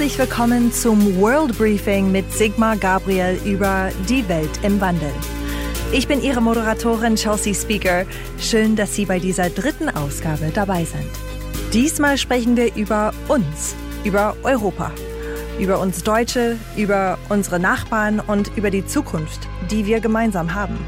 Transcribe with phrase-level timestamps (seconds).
[0.00, 5.12] Herzlich willkommen zum World Briefing mit Sigmar Gabriel über die Welt im Wandel.
[5.92, 8.06] Ich bin Ihre Moderatorin Chelsea Speaker.
[8.38, 11.10] Schön, dass Sie bei dieser dritten Ausgabe dabei sind.
[11.74, 14.90] Diesmal sprechen wir über uns, über Europa,
[15.58, 20.78] über uns Deutsche, über unsere Nachbarn und über die Zukunft, die wir gemeinsam haben.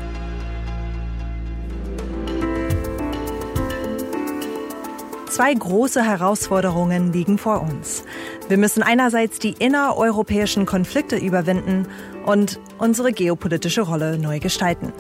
[5.33, 8.05] Zwei große Herausforderungen liegen vor uns.
[8.49, 11.87] Wir müssen einerseits die innereuropäischen Konflikte überwinden
[12.27, 14.93] und unsere geopolitische Rolle neu gestalten.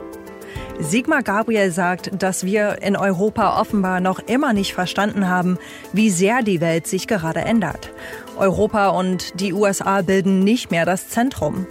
[0.80, 5.58] Sigmar Gabriel sagt, dass wir in Europa offenbar noch immer nicht verstanden haben,
[5.92, 7.90] wie sehr die Welt sich gerade ändert.
[8.38, 11.66] Europa und die USA bilden nicht mehr das Zentrum.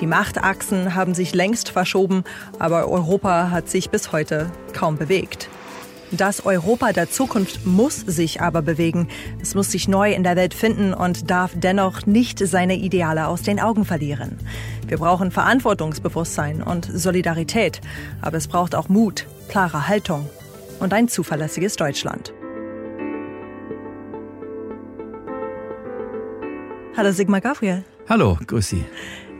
[0.00, 2.24] Die Machtachsen haben sich längst verschoben,
[2.58, 5.50] aber Europa hat sich bis heute kaum bewegt.
[6.12, 9.08] Das Europa der Zukunft muss sich aber bewegen.
[9.42, 13.42] Es muss sich neu in der Welt finden und darf dennoch nicht seine Ideale aus
[13.42, 14.38] den Augen verlieren.
[14.86, 17.80] Wir brauchen Verantwortungsbewusstsein und Solidarität,
[18.22, 20.28] aber es braucht auch Mut, klare Haltung
[20.78, 22.32] und ein zuverlässiges Deutschland.
[26.96, 27.84] Hallo Sigmar Gabriel.
[28.08, 28.84] Hallo, grüß Sie.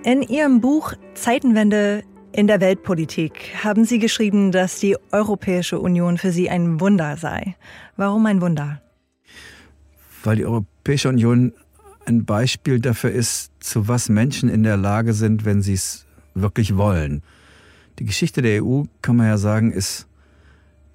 [0.02, 2.02] In Ihrem Buch Zeitenwende
[2.36, 3.32] in der Weltpolitik
[3.64, 7.56] haben Sie geschrieben, dass die Europäische Union für Sie ein Wunder sei.
[7.96, 8.82] Warum ein Wunder?
[10.22, 11.54] Weil die Europäische Union
[12.04, 16.76] ein Beispiel dafür ist, zu was Menschen in der Lage sind, wenn sie es wirklich
[16.76, 17.22] wollen.
[17.98, 20.06] Die Geschichte der EU, kann man ja sagen, ist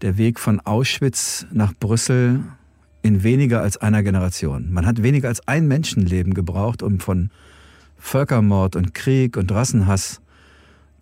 [0.04, 2.44] der Weg von Auschwitz nach Brüssel
[3.02, 4.72] in weniger als einer Generation.
[4.72, 7.32] Man hat weniger als ein Menschenleben gebraucht, um von
[7.98, 10.22] Völkermord und Krieg und Rassenhass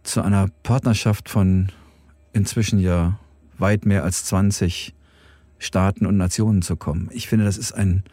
[0.10, 1.72] zu einer Partnerschaft von
[2.34, 3.20] inzwischen ja
[3.58, 4.94] weit mehr als 20
[5.58, 7.10] Staaten und Nationen zu kommen.
[7.12, 8.04] Ich finde, das ist ein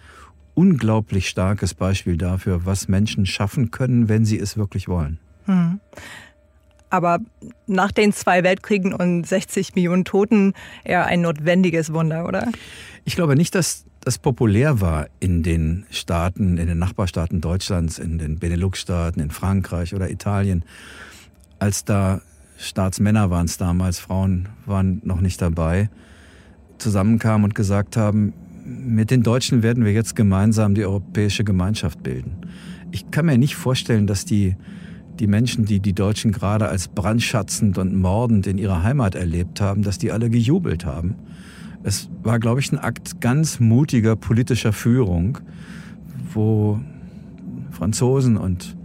[0.55, 5.19] unglaublich starkes Beispiel dafür, was Menschen schaffen können, wenn sie es wirklich wollen.
[5.45, 5.81] Hm.
[6.89, 7.19] Aber
[7.67, 10.55] nach den zwei Weltkriegen und 60 Millionen Toten
[10.85, 12.49] eher ein notwendiges Wunder, oder?
[13.05, 18.19] Ich glaube nicht, dass das populär war in den Staaten, in den Nachbarstaaten Deutschlands, in
[18.19, 20.65] den Benelux-Staaten, in Frankreich oder Italien,
[21.59, 22.21] als da
[22.59, 25.91] Staatsmänner waren es damals, Frauen waren noch nicht dabei,
[26.78, 28.33] zusammenkamen und gesagt haben,
[28.65, 32.39] mit den Deutschen werden wir jetzt gemeinsam die europäische Gemeinschaft bilden.
[32.91, 34.56] Ich kann mir nicht vorstellen, dass die,
[35.19, 39.83] die Menschen, die die Deutschen gerade als brandschatzend und mordend in ihrer Heimat erlebt haben,
[39.83, 41.15] dass die alle gejubelt haben.
[41.84, 45.38] Es war, glaube ich, ein Akt ganz mutiger politischer Führung,
[46.33, 46.81] wo
[47.71, 48.77] Franzosen und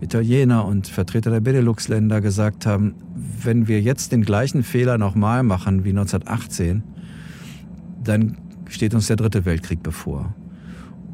[0.00, 2.94] Italiener und Vertreter der Benelux-Länder gesagt haben,
[3.42, 6.82] wenn wir jetzt den gleichen Fehler nochmal machen wie 1918,
[8.02, 10.34] dann steht uns der dritte Weltkrieg bevor.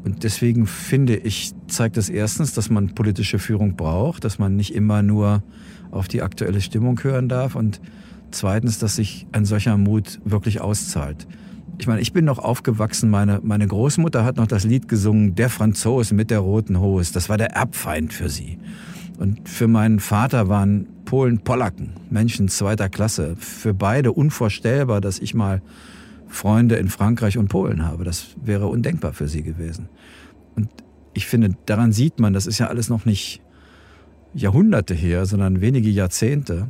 [0.03, 4.73] Und deswegen finde ich, zeigt es erstens, dass man politische Führung braucht, dass man nicht
[4.73, 5.43] immer nur
[5.91, 7.81] auf die aktuelle Stimmung hören darf und
[8.31, 11.27] zweitens, dass sich ein solcher Mut wirklich auszahlt.
[11.79, 15.49] Ich meine, ich bin noch aufgewachsen, meine, meine Großmutter hat noch das Lied gesungen, Der
[15.49, 17.13] Franzose mit der roten Hose.
[17.13, 18.57] Das war der Erbfeind für sie.
[19.19, 23.35] Und für meinen Vater waren Polen Polacken, Menschen zweiter Klasse.
[23.37, 25.61] Für beide unvorstellbar, dass ich mal
[26.27, 28.03] Freunde in Frankreich und Polen habe.
[28.03, 29.87] Das wäre undenkbar für sie gewesen.
[30.55, 30.69] Und
[31.13, 33.41] ich finde, daran sieht man, das ist ja alles noch nicht
[34.33, 36.69] Jahrhunderte her, sondern wenige Jahrzehnte,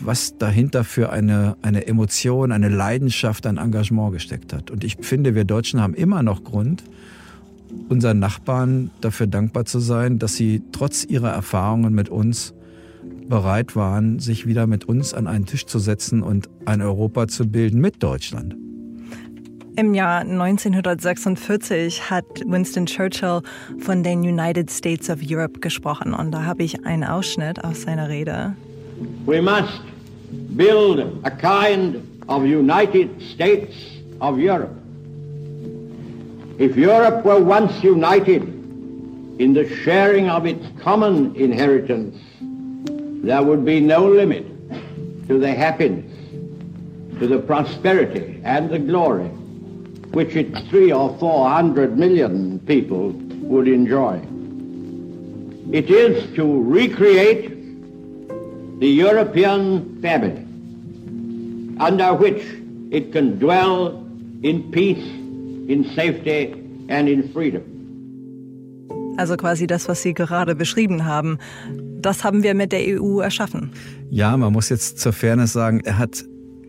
[0.00, 4.70] was dahinter für eine, eine Emotion, eine Leidenschaft, ein Engagement gesteckt hat.
[4.70, 6.82] Und ich finde, wir Deutschen haben immer noch Grund,
[7.88, 12.54] unseren Nachbarn dafür dankbar zu sein, dass sie trotz ihrer Erfahrungen mit uns
[13.28, 17.48] bereit waren, sich wieder mit uns an einen Tisch zu setzen und ein Europa zu
[17.48, 18.56] bilden mit Deutschland.
[19.76, 23.40] Im Jahr 1946 hat Winston Churchill
[23.78, 28.08] von den United States of Europe gesprochen und da habe ich einen Ausschnitt aus seiner
[28.08, 28.56] Rede.
[29.24, 29.82] We must
[30.56, 33.74] build a kind of United States
[34.20, 34.76] of Europe.
[36.58, 38.42] If Europe were once united
[39.40, 42.16] in the sharing of its common inheritance,
[43.24, 44.46] there would be no limit
[45.28, 46.12] to the happiness,
[47.18, 49.30] to the prosperity and the glory
[50.12, 53.10] which its three or four hundred million people
[53.42, 54.20] would enjoy.
[55.72, 57.49] It is to recreate
[58.80, 60.44] the European family
[61.78, 62.42] under which
[62.90, 64.02] it can dwell
[64.42, 65.04] in peace,
[65.68, 66.54] in safety
[66.88, 67.62] and in freedom.
[69.16, 71.38] Also quasi das, was Sie gerade beschrieben haben.
[72.00, 73.70] Das haben wir mit der EU erschaffen.
[74.10, 76.24] Ja, man muss jetzt zur Fairness sagen, er hat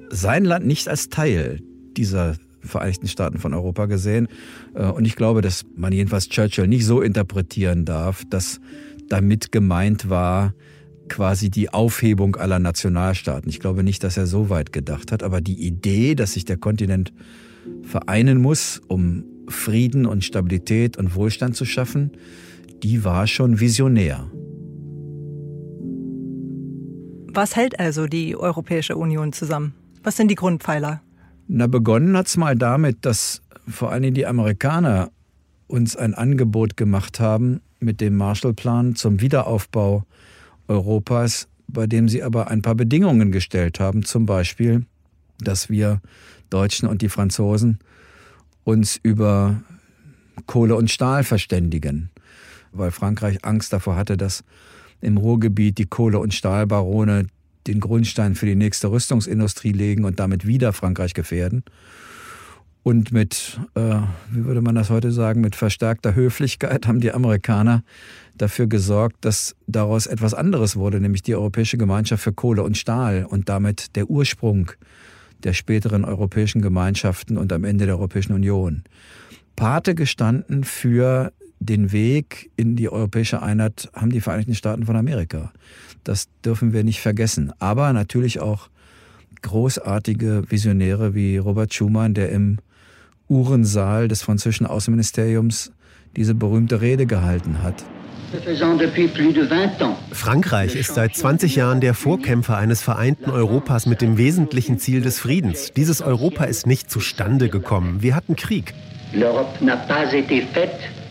[0.09, 1.61] sein Land nicht als Teil
[1.95, 4.27] dieser Vereinigten Staaten von Europa gesehen.
[4.75, 8.59] Äh, und ich glaube, dass man jedenfalls Churchill nicht so interpretieren darf, dass
[9.07, 10.53] damit gemeint war,
[11.11, 13.49] quasi die Aufhebung aller Nationalstaaten.
[13.49, 16.55] Ich glaube nicht, dass er so weit gedacht hat, aber die Idee, dass sich der
[16.55, 17.11] Kontinent
[17.83, 22.11] vereinen muss, um Frieden und Stabilität und Wohlstand zu schaffen,
[22.81, 24.31] die war schon visionär.
[27.33, 29.73] Was hält also die Europäische Union zusammen?
[30.03, 31.01] Was sind die Grundpfeiler?
[31.49, 35.11] Na, begonnen hat es mal damit, dass vor allem die Amerikaner
[35.67, 40.05] uns ein Angebot gemacht haben mit dem Marshallplan zum Wiederaufbau
[40.71, 44.85] Europas, bei dem sie aber ein paar Bedingungen gestellt haben, zum Beispiel,
[45.39, 46.01] dass wir
[46.49, 47.79] Deutschen und die Franzosen
[48.63, 49.61] uns über
[50.45, 52.09] Kohle und Stahl verständigen,
[52.71, 54.43] weil Frankreich Angst davor hatte, dass
[55.01, 57.27] im Ruhrgebiet die Kohle- und Stahlbarone
[57.67, 61.63] den Grundstein für die nächste Rüstungsindustrie legen und damit wieder Frankreich gefährden.
[62.83, 63.97] Und mit, äh,
[64.31, 67.83] wie würde man das heute sagen, mit verstärkter Höflichkeit haben die Amerikaner
[68.35, 73.25] dafür gesorgt, dass daraus etwas anderes wurde, nämlich die Europäische Gemeinschaft für Kohle und Stahl
[73.29, 74.71] und damit der Ursprung
[75.43, 78.83] der späteren europäischen Gemeinschaften und am Ende der Europäischen Union.
[79.55, 85.51] Pate gestanden für den Weg in die europäische Einheit haben die Vereinigten Staaten von Amerika.
[86.03, 87.53] Das dürfen wir nicht vergessen.
[87.59, 88.69] Aber natürlich auch
[89.43, 92.57] großartige Visionäre wie Robert Schumann, der im
[93.31, 95.71] Uhrensaal des französischen Außenministeriums
[96.17, 97.85] diese berühmte Rede gehalten hat.
[100.11, 105.19] Frankreich ist seit 20 Jahren der Vorkämpfer eines vereinten Europas mit dem wesentlichen Ziel des
[105.19, 105.71] Friedens.
[105.75, 108.01] Dieses Europa ist nicht zustande gekommen.
[108.01, 108.73] Wir hatten Krieg.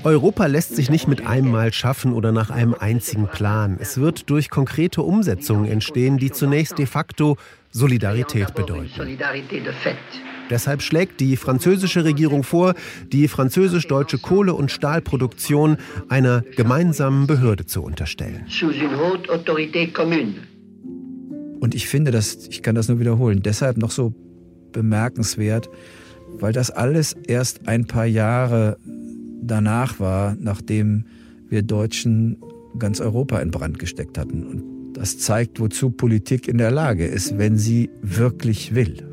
[0.03, 3.77] Europa lässt sich nicht mit einem Mal schaffen oder nach einem einzigen Plan.
[3.79, 7.37] Es wird durch konkrete Umsetzungen entstehen, die zunächst de facto
[7.71, 9.19] Solidarität bedeuten.
[10.51, 12.75] Deshalb schlägt die französische Regierung vor,
[13.13, 15.77] die französisch-deutsche Kohle- und Stahlproduktion
[16.09, 18.45] einer gemeinsamen Behörde zu unterstellen.
[21.61, 24.15] Und ich finde, dass, ich kann das nur wiederholen, deshalb noch so
[24.73, 25.69] bemerkenswert,
[26.39, 28.79] weil das alles erst ein paar Jahre
[29.43, 31.05] danach war, nachdem
[31.49, 32.39] wir Deutschen
[32.79, 34.47] ganz Europa in Brand gesteckt hatten.
[34.47, 39.10] Und das zeigt, wozu Politik in der Lage ist, wenn sie wirklich will.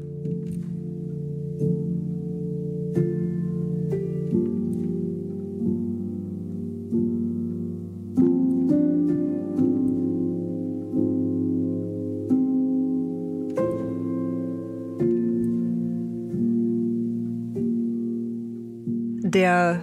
[19.48, 19.82] Der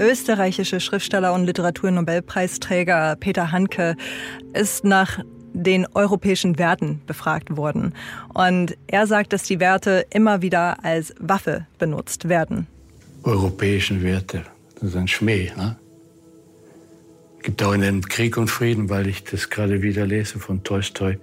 [0.00, 3.94] österreichische Schriftsteller und Literaturnobelpreisträger Peter Handke
[4.54, 5.20] ist nach
[5.52, 7.94] den europäischen Werten befragt worden.
[8.34, 12.66] Und er sagt, dass die Werte immer wieder als Waffe benutzt werden.
[13.22, 14.42] Europäischen Werte,
[14.74, 15.52] das ist ein Schmäh.
[15.56, 15.76] Ne?
[17.44, 21.18] Gibt auch in den Krieg und Frieden, weil ich das gerade wieder lese von Tolstoi.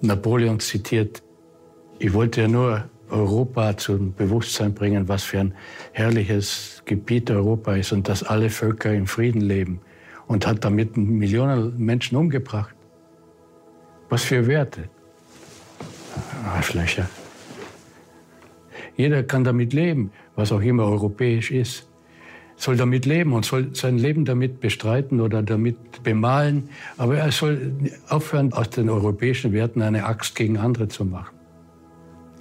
[0.00, 1.22] Napoleon zitiert,
[2.00, 5.54] ich wollte ja nur Europa zum Bewusstsein bringen, was für ein
[5.92, 9.80] herrliches Gebiet Europa ist und dass alle Völker in Frieden leben
[10.26, 12.74] und hat damit Millionen Menschen umgebracht.
[14.08, 14.88] Was für Werte?
[16.44, 17.08] Arschlöcher.
[18.96, 21.88] Jeder kann damit leben, was auch immer europäisch ist.
[22.56, 26.68] Soll damit leben und soll sein Leben damit bestreiten oder damit bemalen.
[26.98, 27.72] Aber er soll
[28.08, 31.39] aufhören, aus den europäischen Werten eine Axt gegen andere zu machen.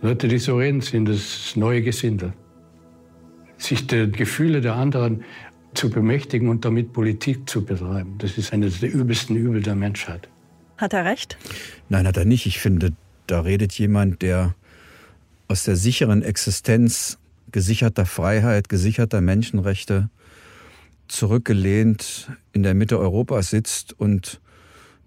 [0.01, 2.34] Leute, die so reden, sind das neue Gesindel.
[3.58, 5.24] Sich der Gefühle der anderen
[5.74, 10.29] zu bemächtigen und damit Politik zu betreiben, das ist eines der übelsten Übel der Menschheit.
[10.77, 11.38] Hat er recht?
[11.89, 12.46] Nein, hat er nicht.
[12.46, 12.94] Ich finde,
[13.27, 14.56] da redet jemand, der
[15.50, 17.18] aus der sicheren Existenz
[17.51, 20.10] gesicherter Freiheit, gesicherter Menschenrechte
[21.08, 24.39] zurückgelehnt in der Mitte Europas sitzt und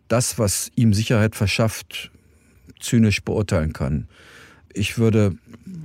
[0.09, 2.11] das, was ihm Sicherheit verschafft,
[2.81, 4.09] zynisch beurteilen kann.
[4.75, 5.37] Ich würde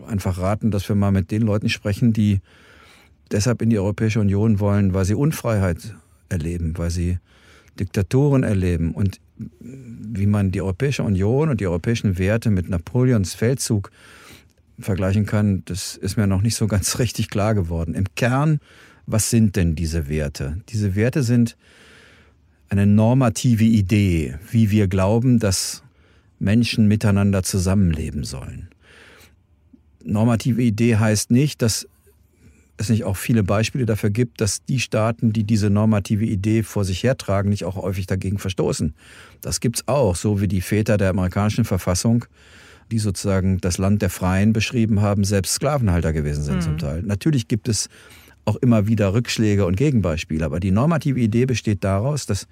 [0.08, 2.39] einfach raten, dass wir mal mit den Leuten sprechen, die
[3.32, 5.96] deshalb in die Europäische Union wollen, weil sie Unfreiheit
[6.29, 7.20] erleben, weil sie
[7.79, 9.20] Diktaturen erleben und
[9.70, 13.91] wie man die Europäische Union und die europäischen Werte mit Napoleons Feldzug
[14.79, 17.94] vergleichen kann, das ist mir noch nicht so ganz richtig klar geworden.
[17.94, 18.60] Im Kern,
[19.06, 20.62] was sind denn diese Werte?
[20.70, 21.56] Diese Werte sind
[22.70, 25.84] eine normative Idee, wie wir glauben, dass
[26.39, 28.70] Menschen miteinander zusammenleben sollen
[30.08, 31.88] normative Idee heißt nicht, dass
[32.78, 36.86] es nicht auch viele Beispiele dafür gibt, dass die Staaten, die diese normative Idee vor
[36.86, 38.94] sich hertragen, nicht auch häufig dagegen verstoßen.
[39.42, 42.26] Das gibt's auch, so wie die Väter der amerikanischen Verfassung
[42.92, 46.62] die sozusagen das Land der Freien beschrieben haben, selbst Sklavenhalter gewesen sind mhm.
[46.62, 47.04] zum Teil.
[47.04, 47.90] Natürlich gibt es
[48.46, 52.48] auch immer wieder Rückschläge und Gegenbeispiele, aber die normative Idee besteht daraus, dass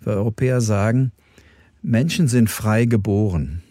[0.00, 1.12] wir Europäer sagen,
[1.82, 3.62] Menschen sind frei geboren.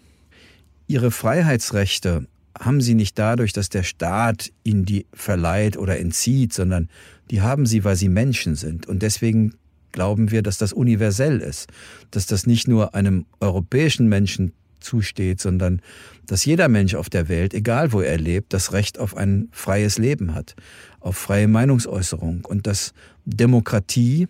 [0.86, 2.26] Ihre Freiheitsrechte
[2.58, 6.88] haben sie nicht dadurch, dass der Staat ihnen die verleiht oder entzieht, sondern
[7.30, 8.86] die haben sie, weil sie Menschen sind.
[8.86, 9.54] Und deswegen
[9.92, 11.68] glauben wir, dass das universell ist,
[12.10, 15.80] dass das nicht nur einem europäischen Menschen zusteht, sondern
[16.26, 19.98] dass jeder Mensch auf der Welt, egal wo er lebt, das Recht auf ein freies
[19.98, 20.54] Leben hat,
[21.00, 22.92] auf freie Meinungsäußerung und dass
[23.24, 24.28] Demokratie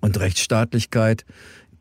[0.00, 1.24] und Rechtsstaatlichkeit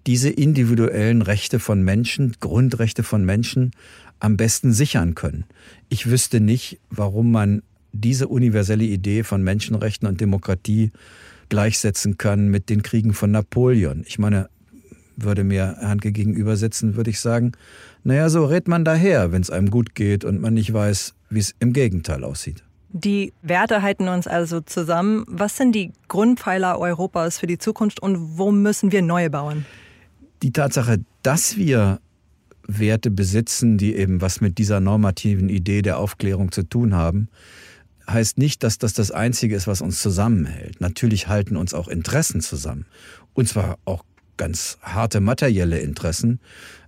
[0.06, 3.72] diese individuellen Rechte von Menschen, Grundrechte von Menschen
[4.20, 5.46] am besten sichern können.
[5.90, 10.92] Ich wüsste nicht, warum man diese universelle Idee von Menschenrechten und Demokratie
[11.50, 14.04] gleichsetzen kann mit den Kriegen von Napoleon.
[14.06, 14.50] Ich meine,
[15.16, 17.54] würde mir Handke gegenübersetzen, würde ich sagen,
[18.04, 21.40] naja, so redet man daher, wenn es einem gut geht und man nicht weiß, wie
[21.40, 22.64] es im Gegenteil aussieht.
[22.90, 25.26] Die Werte halten uns also zusammen.
[25.28, 29.66] Was sind die Grundpfeiler Europas für die Zukunft und wo müssen wir neue bauen?
[30.42, 32.00] Die Tatsache, dass wir
[32.68, 37.30] Werte besitzen, die eben was mit dieser normativen Idee der Aufklärung zu tun haben,
[38.10, 40.80] heißt nicht, dass das das Einzige ist, was uns zusammenhält.
[40.80, 42.86] Natürlich halten uns auch Interessen zusammen.
[43.34, 44.04] Und zwar auch
[44.38, 46.40] ganz harte materielle Interessen.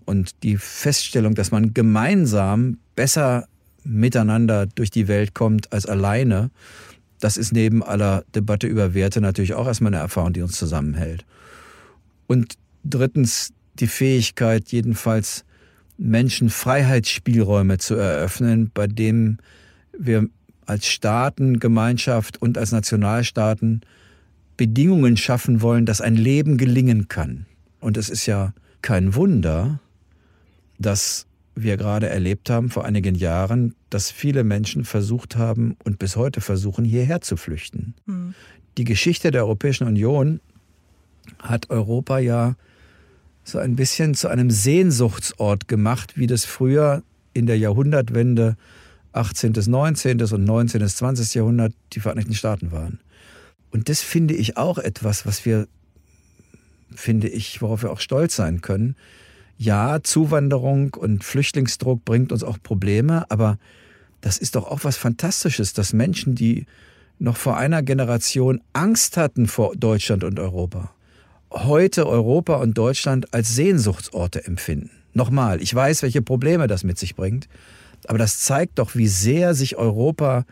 [0.05, 3.48] Und die Feststellung, dass man gemeinsam besser
[3.83, 6.51] miteinander durch die Welt kommt als alleine,
[7.19, 11.25] das ist neben aller Debatte über Werte natürlich auch erstmal eine Erfahrung, die uns zusammenhält.
[12.27, 15.43] Und drittens die Fähigkeit, jedenfalls
[15.99, 19.39] Menschen Freiheitsspielräume zu eröffnen, bei denen
[19.97, 20.27] wir
[20.65, 23.81] als Staaten, Gemeinschaft und als Nationalstaaten
[24.55, 27.45] Bedingungen schaffen wollen, dass ein Leben gelingen kann.
[27.79, 29.79] Und es ist ja kein Wunder,
[30.77, 36.15] dass wir gerade erlebt haben vor einigen Jahren, dass viele Menschen versucht haben und bis
[36.15, 37.95] heute versuchen, hierher zu flüchten.
[38.05, 38.33] Mhm.
[38.77, 40.39] Die Geschichte der Europäischen Union
[41.41, 42.55] hat Europa ja
[43.49, 47.03] so ein bisschen zu einem Sehnsuchtsort gemacht, wie das früher
[47.33, 48.57] in der Jahrhundertwende
[49.13, 49.53] 18.
[49.53, 50.21] bis 19.
[50.21, 50.81] und 19.
[50.81, 51.33] bis 20.
[51.35, 52.99] Jahrhundert die Vereinigten Staaten waren.
[53.71, 55.67] Und das finde ich auch etwas, was wir,
[56.93, 58.95] finde ich, worauf wir auch stolz sein können.
[59.57, 63.57] Ja, Zuwanderung und Flüchtlingsdruck bringt uns auch Probleme, aber
[64.21, 66.65] das ist doch auch was Fantastisches, dass Menschen, die
[67.19, 70.91] noch vor einer Generation Angst hatten vor Deutschland und Europa,
[71.51, 74.91] heute Europa und Deutschland als Sehnsuchtsorte empfinden.
[75.13, 77.47] Nochmal, ich weiß, welche Probleme das mit sich bringt,
[78.07, 80.45] aber das zeigt doch, wie sehr sich Europa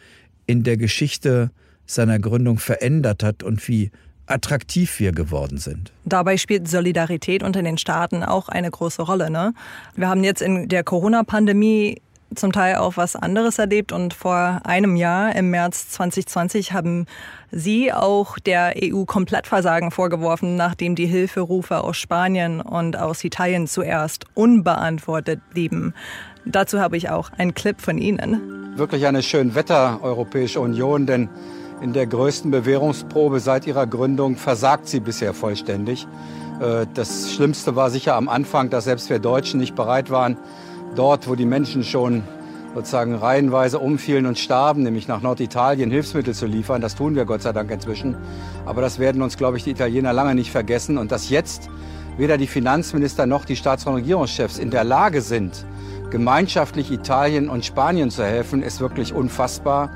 [0.45, 1.51] in der Geschichte
[1.85, 3.91] seiner Gründung verändert hat und wie
[4.25, 5.91] attraktiv wir geworden sind.
[6.03, 9.29] Dabei spielt Solidarität unter den Staaten auch eine große Rolle.
[9.29, 9.53] Ne?
[9.95, 12.01] Wir haben jetzt in der Corona-Pandemie
[12.35, 17.05] zum Teil auch was anderes erlebt und vor einem Jahr, im März 2020, haben
[17.51, 24.25] Sie auch der EU Komplettversagen vorgeworfen, nachdem die Hilferufe aus Spanien und aus Italien zuerst
[24.33, 25.93] unbeantwortet blieben.
[26.45, 28.75] Dazu habe ich auch einen Clip von Ihnen.
[28.77, 31.29] Wirklich eine schön Wetter Europäische Union, denn
[31.81, 36.07] in der größten Bewährungsprobe seit ihrer Gründung versagt sie bisher vollständig.
[36.59, 40.37] Äh, das Schlimmste war sicher am Anfang, dass selbst wir Deutschen nicht bereit waren,
[40.95, 42.23] dort, wo die Menschen schon
[42.73, 46.81] sozusagen reihenweise umfielen und starben, nämlich nach Norditalien Hilfsmittel zu liefern.
[46.81, 48.15] Das tun wir Gott sei Dank inzwischen.
[48.65, 50.97] Aber das werden uns, glaube ich, die Italiener lange nicht vergessen.
[50.97, 51.69] Und dass jetzt
[52.17, 55.65] weder die Finanzminister noch die Staats- und Regierungschefs in der Lage sind,
[56.11, 59.89] gemeinschaftlich Italien und Spanien zu helfen, ist wirklich unfassbar.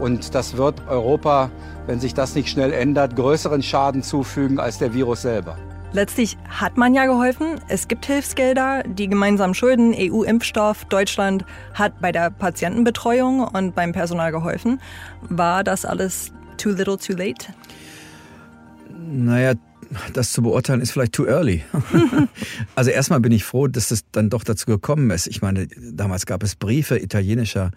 [0.00, 1.50] Und das wird Europa,
[1.86, 5.56] wenn sich das nicht schnell ändert, größeren Schaden zufügen als der Virus selber.
[5.94, 7.60] Letztlich hat man ja geholfen.
[7.68, 10.84] Es gibt Hilfsgelder, die gemeinsamen Schulden, EU-Impfstoff.
[10.86, 14.80] Deutschland hat bei der Patientenbetreuung und beim Personal geholfen.
[15.22, 17.46] War das alles too little, too late?
[19.08, 19.54] Naja,
[20.12, 21.62] das zu beurteilen ist vielleicht too early.
[22.74, 25.28] also erstmal bin ich froh, dass es dann doch dazu gekommen ist.
[25.28, 27.70] Ich meine, damals gab es Briefe italienischer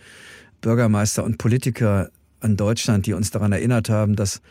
[0.62, 2.10] Bürgermeister und Politiker
[2.40, 4.42] an Deutschland, die uns daran erinnert haben, dass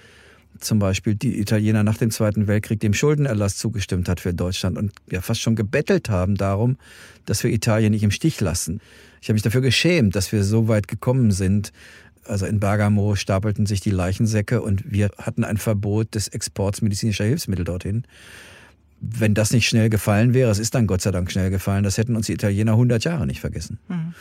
[0.60, 4.92] zum Beispiel die Italiener nach dem Zweiten Weltkrieg dem Schuldenerlass zugestimmt hat für Deutschland und
[5.10, 6.76] ja fast schon gebettelt haben darum,
[7.24, 8.80] dass wir Italien nicht im Stich lassen.
[9.20, 11.72] Ich habe mich dafür geschämt, dass wir so weit gekommen sind.
[12.24, 17.24] Also in Bergamo stapelten sich die Leichensäcke und wir hatten ein Verbot des Exports medizinischer
[17.24, 18.04] Hilfsmittel dorthin.
[19.00, 21.98] Wenn das nicht schnell gefallen wäre, es ist dann Gott sei Dank schnell gefallen, das
[21.98, 23.78] hätten uns die Italiener 100 Jahre nicht vergessen.
[23.88, 24.14] Mhm.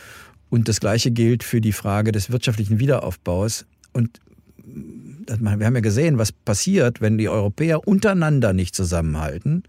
[0.48, 3.66] Und das Gleiche gilt für die Frage des wirtschaftlichen Wiederaufbaus.
[3.92, 4.20] Und
[5.28, 9.64] wir haben ja gesehen, was passiert, wenn die Europäer untereinander nicht zusammenhalten.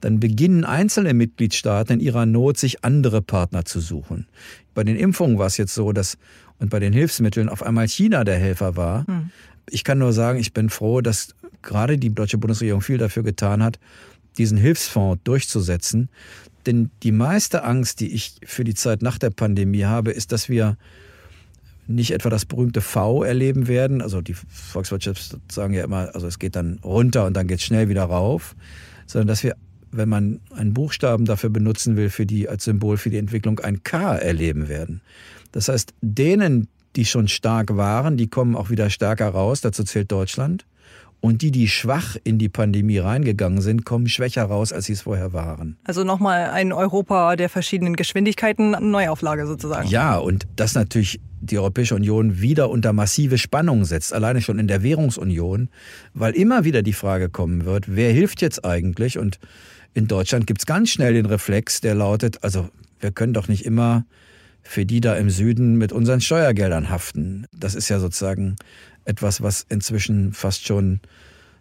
[0.00, 4.26] dann beginnen einzelne Mitgliedstaaten in ihrer Not, sich andere Partner zu suchen.
[4.74, 6.18] Bei den Impfungen war es jetzt so, dass
[6.58, 9.06] und bei den Hilfsmitteln auf einmal China der Helfer war.
[9.06, 9.30] Hm.
[9.70, 13.62] Ich kann nur sagen, ich bin froh, dass gerade die deutsche Bundesregierung viel dafür getan
[13.62, 13.78] hat,
[14.38, 16.08] diesen Hilfsfonds durchzusetzen.
[16.66, 20.48] Denn die meiste Angst, die ich für die Zeit nach der Pandemie habe, ist, dass
[20.48, 20.76] wir
[21.86, 24.00] nicht etwa das berühmte V erleben werden.
[24.00, 27.64] Also die Volkswirtschaft sagen ja immer, also es geht dann runter und dann geht es
[27.64, 28.56] schnell wieder rauf,
[29.06, 29.56] sondern dass wir,
[29.90, 33.82] wenn man einen Buchstaben dafür benutzen will, für die, als Symbol für die Entwicklung, ein
[33.82, 35.00] K erleben werden.
[35.52, 40.10] Das heißt, denen, die schon stark waren, die kommen auch wieder stärker raus, dazu zählt
[40.10, 40.64] Deutschland.
[41.24, 45.00] Und die, die schwach in die Pandemie reingegangen sind, kommen schwächer raus, als sie es
[45.00, 45.78] vorher waren.
[45.84, 49.88] Also nochmal ein Europa der verschiedenen Geschwindigkeiten, Neuauflage sozusagen.
[49.88, 54.68] Ja, und das natürlich die Europäische Union wieder unter massive Spannung setzt, alleine schon in
[54.68, 55.70] der Währungsunion,
[56.12, 59.18] weil immer wieder die Frage kommen wird, wer hilft jetzt eigentlich?
[59.18, 59.38] Und
[59.94, 62.68] in Deutschland gibt es ganz schnell den Reflex, der lautet, also
[63.00, 64.04] wir können doch nicht immer
[64.64, 67.46] für die da im Süden mit unseren Steuergeldern haften.
[67.52, 68.56] Das ist ja sozusagen
[69.04, 71.00] etwas, was inzwischen fast schon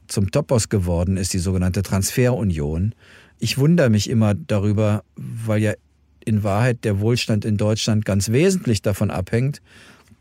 [0.07, 2.93] zum Topos geworden ist, die sogenannte Transferunion.
[3.39, 5.73] Ich wundere mich immer darüber, weil ja
[6.25, 9.61] in Wahrheit der Wohlstand in Deutschland ganz wesentlich davon abhängt,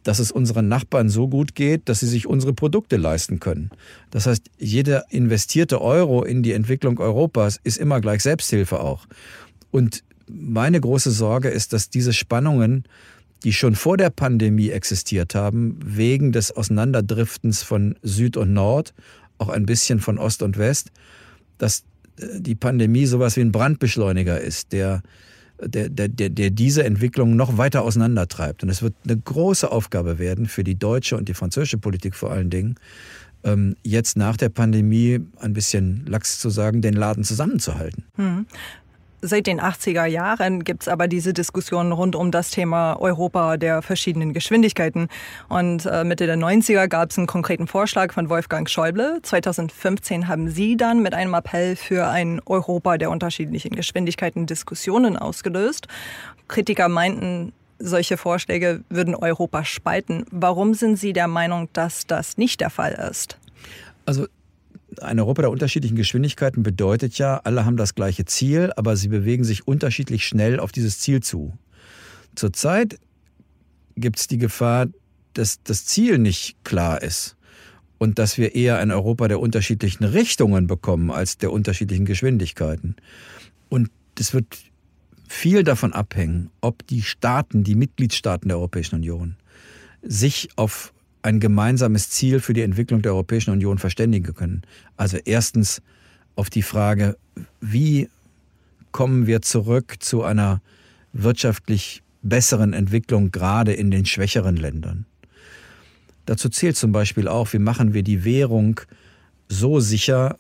[0.03, 3.71] dass es unseren Nachbarn so gut geht, dass sie sich unsere Produkte leisten können.
[4.11, 9.07] Das heißt, jeder investierte Euro in die Entwicklung Europas ist immer gleich Selbsthilfe auch.
[9.71, 12.85] Und meine große Sorge ist, dass diese Spannungen
[13.43, 18.95] die schon vor der Pandemie existiert haben, wegen des Auseinanderdriftens von Süd und Nord,
[19.39, 20.91] auch ein bisschen von Ost und West,
[21.59, 21.85] dass
[22.19, 25.03] äh, die Pandemie sowas wie ein Brandbeschleuniger ist, der,
[25.61, 28.63] der, der, der diese Entwicklung noch weiter auseinandertreibt.
[28.63, 32.31] Und es wird eine große Aufgabe werden für die deutsche und die französische Politik vor
[32.31, 32.77] allen Dingen,
[33.45, 38.05] ähm, jetzt nach der Pandemie ein bisschen lax zu sagen, den Laden zusammenzuhalten.
[38.17, 38.47] Hm.
[39.25, 43.81] Seit den 80er Jahren gibt es aber diese Diskussion rund um das Thema Europa der
[43.81, 45.07] verschiedenen Geschwindigkeiten.
[45.49, 49.21] Und äh, Mitte der 90er gab es einen konkreten Vorschlag von Wolfgang Schäuble.
[49.23, 55.87] 2015 haben Sie dann mit einem Appell für ein Europa der unterschiedlichen Geschwindigkeiten Diskussionen ausgelöst.
[56.49, 60.27] Kritiker meinten, solche Vorschläge würden Europa spalten.
[60.33, 63.39] Warum sind Sie der Meinung, dass das nicht der Fall ist?
[64.05, 64.27] Also
[65.01, 69.45] ein Europa der unterschiedlichen Geschwindigkeiten bedeutet ja, alle haben das gleiche Ziel, aber sie bewegen
[69.45, 71.57] sich unterschiedlich schnell auf dieses Ziel zu.
[72.35, 72.99] Zurzeit
[73.97, 74.87] gibt es die Gefahr,
[75.35, 77.37] dass das Ziel nicht klar ist
[77.99, 82.97] und dass wir eher ein Europa der unterschiedlichen Richtungen bekommen als der unterschiedlichen Geschwindigkeiten.
[83.69, 84.59] Und es wird
[85.29, 89.37] viel davon abhängen, ob die Staaten, die Mitgliedstaaten der Europäischen Union,
[90.03, 94.63] sich auf ein gemeinsames Ziel für die Entwicklung der Europäischen Union verständigen können.
[94.97, 95.81] Also erstens
[96.35, 97.17] auf die Frage,
[97.61, 98.09] wie
[98.91, 100.61] kommen wir zurück zu einer
[101.13, 105.07] wirtschaftlich besseren Entwicklung gerade in den schwächeren Ländern.
[106.27, 108.81] Dazu zählt zum Beispiel auch, wie machen wir die Währung
[109.49, 110.39] so sicher,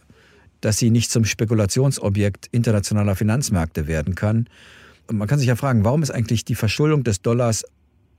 [0.61, 4.47] dass sie nicht zum Spekulationsobjekt internationaler Finanzmärkte werden kann.
[5.09, 7.65] Und man kann sich ja fragen, warum ist eigentlich die Verschuldung des Dollars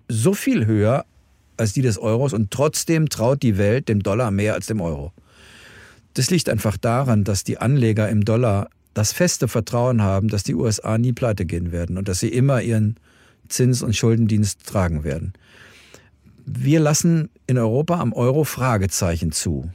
[0.10, 1.06] so viel höher
[1.58, 5.12] als die des Euros und trotzdem traut die Welt dem Dollar mehr als dem Euro.
[6.14, 10.56] Das liegt einfach daran, dass die Anleger im Dollar das feste Vertrauen haben, dass die
[10.56, 12.98] USA nie pleite gehen werden und dass sie immer ihren
[13.48, 15.34] Zins- und Schuldendienst tragen werden.
[16.46, 19.70] Wir lassen in Europa am Euro Fragezeichen zu.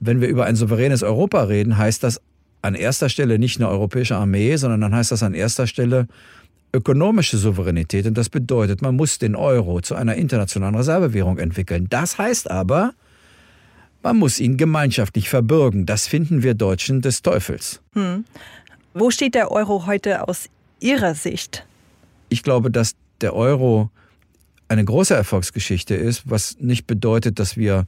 [0.00, 2.20] Wenn wir über ein souveränes Europa reden, heißt das
[2.62, 6.08] an erster Stelle nicht eine europäische Armee, sondern dann heißt das an erster Stelle
[6.72, 8.06] ökonomische Souveränität.
[8.06, 11.86] Und das bedeutet, man muss den Euro zu einer internationalen Reservewährung entwickeln.
[11.90, 12.92] Das heißt aber,
[14.02, 15.86] man muss ihn gemeinschaftlich verbürgen.
[15.86, 17.80] Das finden wir Deutschen des Teufels.
[17.94, 18.24] Hm.
[18.94, 20.48] Wo steht der Euro heute aus
[20.80, 21.66] Ihrer Sicht?
[22.28, 23.90] Ich glaube, dass der Euro
[24.68, 27.84] eine große Erfolgsgeschichte ist, was nicht bedeutet, dass wir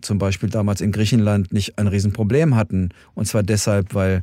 [0.00, 2.90] zum Beispiel damals in Griechenland nicht ein Riesenproblem hatten.
[3.14, 4.22] Und zwar deshalb, weil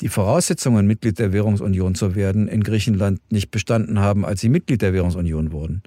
[0.00, 4.82] die Voraussetzungen, Mitglied der Währungsunion zu werden, in Griechenland nicht bestanden haben, als sie Mitglied
[4.82, 5.82] der Währungsunion wurden.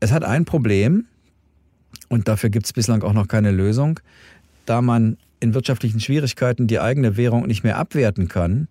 [0.00, 1.06] Es hat ein Problem,
[2.08, 4.00] und dafür gibt es bislang auch noch keine Lösung,
[4.66, 8.68] da man in wirtschaftlichen Schwierigkeiten die eigene Währung nicht mehr abwerten kann,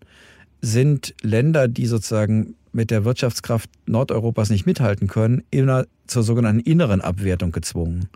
[0.61, 7.01] sind Länder, die sozusagen mit der Wirtschaftskraft Nordeuropas nicht mithalten können, immer zur sogenannten inneren
[7.01, 8.09] Abwertung gezwungen.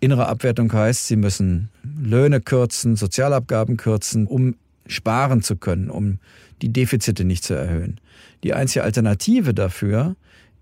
[0.00, 6.18] Innere Abwertung heißt, sie müssen Löhne kürzen, Sozialabgaben kürzen, um sparen zu können, um
[6.62, 8.00] die Defizite nicht zu erhöhen.
[8.44, 10.16] Die einzige Alternative dafür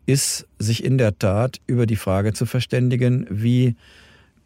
[0.07, 3.77] ist, sich in der Tat über die Frage zu verständigen, wie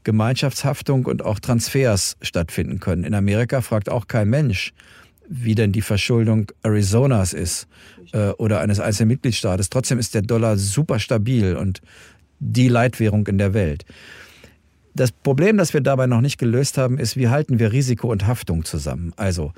[0.04, 3.04] Gemeinschaftshaftung und auch Transfers stattfinden können.
[3.04, 4.72] In Amerika fragt auch kein Mensch,
[5.28, 7.66] wie denn die Verschuldung Arizonas ist
[8.12, 9.68] äh, oder eines einzelnen Mitgliedstaates.
[9.68, 11.82] Trotzdem ist der Dollar super stabil und
[12.38, 13.84] die Leitwährung in der Welt.
[14.98, 18.26] Das Problem, das wir dabei noch nicht gelöst haben, ist, wie halten wir Risiko und
[18.26, 19.12] Haftung zusammen?
[19.14, 19.52] Also,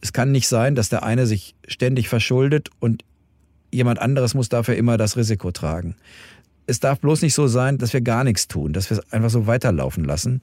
[0.00, 3.04] es kann nicht sein, dass der eine sich ständig verschuldet und
[3.70, 5.94] jemand anderes muss dafür immer das Risiko tragen.
[6.66, 9.30] Es darf bloß nicht so sein, dass wir gar nichts tun, dass wir es einfach
[9.30, 10.42] so weiterlaufen lassen.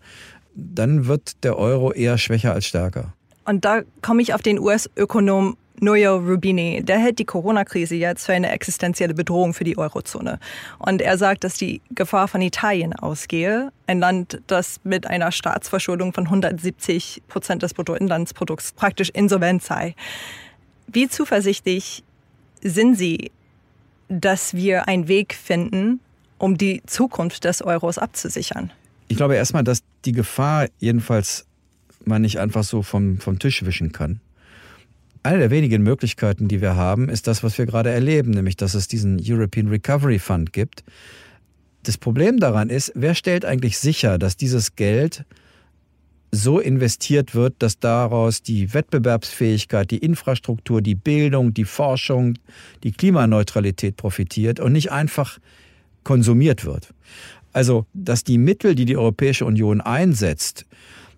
[0.55, 3.13] Dann wird der Euro eher schwächer als stärker.
[3.43, 8.33] Und da komme ich auf den US-Ökonom Noyo Rubini, der hält die Corona-Krise jetzt für
[8.33, 10.39] eine existenzielle Bedrohung für die Eurozone.
[10.77, 16.13] Und er sagt, dass die Gefahr von Italien ausgehe, ein Land, das mit einer Staatsverschuldung
[16.13, 19.95] von 170 Prozent des Bruttoinlandsprodukts praktisch insolvent sei.
[20.87, 22.03] Wie zuversichtlich
[22.61, 23.31] sind Sie,
[24.07, 25.99] dass wir einen Weg finden,
[26.37, 28.71] um die Zukunft des Euros abzusichern?
[29.07, 31.45] Ich glaube erstmal, dass die Gefahr jedenfalls
[32.05, 34.19] man nicht einfach so vom, vom Tisch wischen kann.
[35.23, 38.73] Eine der wenigen Möglichkeiten, die wir haben, ist das, was wir gerade erleben, nämlich dass
[38.73, 40.83] es diesen European Recovery Fund gibt.
[41.83, 45.25] Das Problem daran ist, wer stellt eigentlich sicher, dass dieses Geld
[46.31, 52.35] so investiert wird, dass daraus die Wettbewerbsfähigkeit, die Infrastruktur, die Bildung, die Forschung,
[52.83, 55.39] die Klimaneutralität profitiert und nicht einfach
[56.03, 56.93] konsumiert wird.
[57.53, 60.65] Also, dass die Mittel, die die Europäische Union einsetzt,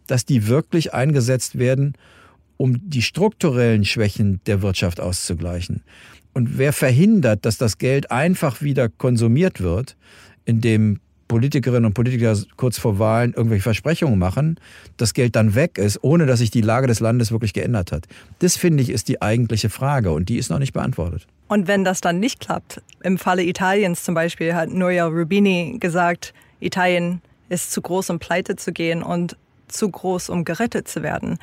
[0.07, 1.93] dass die wirklich eingesetzt werden,
[2.63, 5.83] um die strukturellen Schwächen der Wirtschaft auszugleichen.
[6.33, 9.97] Und wer verhindert, dass das Geld einfach wieder konsumiert wird,
[10.45, 14.61] indem Politikerinnen und Politiker kurz vor Wahlen irgendwelche Versprechungen machen,
[14.95, 18.05] das Geld dann weg ist, ohne dass sich die Lage des Landes wirklich geändert hat.
[18.39, 21.27] Das finde ich ist die eigentliche Frage und die ist noch nicht beantwortet.
[21.49, 26.33] Und wenn das dann nicht klappt, im Falle Italiens zum Beispiel hat Noia Rubini gesagt,
[26.61, 29.35] Italien ist zu groß, um pleite zu gehen und
[29.67, 31.39] zu groß, um gerettet zu werden.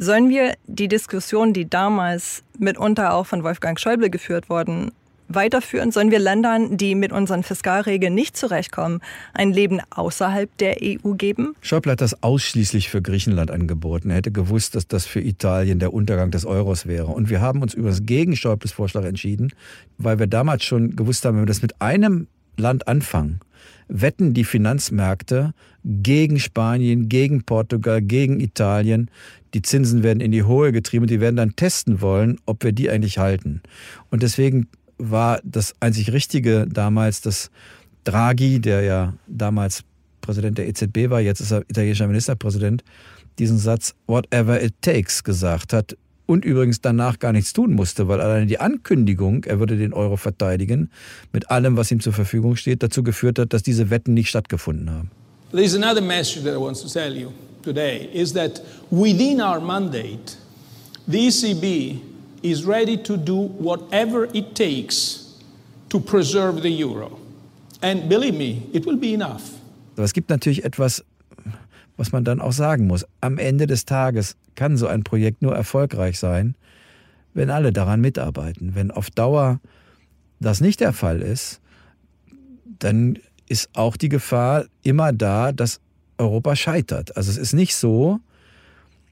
[0.00, 4.92] Sollen wir die Diskussion, die damals mitunter auch von Wolfgang Schäuble geführt wurden,
[5.26, 5.90] weiterführen?
[5.90, 9.00] Sollen wir Ländern, die mit unseren Fiskalregeln nicht zurechtkommen,
[9.34, 11.56] ein Leben außerhalb der EU geben?
[11.62, 14.10] Schäuble hat das ausschließlich für Griechenland angeboten.
[14.10, 17.08] Er hätte gewusst, dass das für Italien der Untergang des Euros wäre.
[17.08, 19.52] Und wir haben uns übrigens gegen Schäubles Vorschlag entschieden,
[19.98, 23.40] weil wir damals schon gewusst haben, wenn wir das mit einem Land anfangen,
[23.88, 25.54] wetten die Finanzmärkte
[25.88, 29.10] gegen Spanien, gegen Portugal, gegen Italien.
[29.54, 32.72] Die Zinsen werden in die Hohe getrieben und die werden dann testen wollen, ob wir
[32.72, 33.62] die eigentlich halten.
[34.10, 37.50] Und deswegen war das einzig Richtige damals, dass
[38.04, 39.82] Draghi, der ja damals
[40.20, 42.84] Präsident der EZB war, jetzt ist er italienischer Ministerpräsident,
[43.38, 45.96] diesen Satz Whatever it takes gesagt hat
[46.26, 50.16] und übrigens danach gar nichts tun musste, weil alleine die Ankündigung, er würde den Euro
[50.16, 50.90] verteidigen,
[51.32, 54.90] mit allem, was ihm zur Verfügung steht, dazu geführt hat, dass diese Wetten nicht stattgefunden
[54.90, 55.10] haben.
[55.50, 57.32] There's another message that I want to tell you
[57.62, 60.36] today is that within our mandate,
[61.06, 62.02] the ECB
[62.42, 65.34] is ready to do whatever it takes
[65.88, 67.18] to preserve the euro.
[67.80, 69.54] And believe me, it will be enough.
[69.96, 71.02] Es gibt natürlich etwas,
[71.96, 73.06] was man dann auch sagen muss.
[73.22, 76.56] Am Ende des Tages kann so ein Projekt nur erfolgreich sein,
[77.32, 78.74] wenn alle daran mitarbeiten.
[78.74, 79.60] Wenn auf Dauer
[80.40, 81.60] das nicht der Fall ist,
[82.78, 85.80] dann ist auch die Gefahr immer da, dass
[86.18, 87.16] Europa scheitert.
[87.16, 88.20] Also es ist nicht so,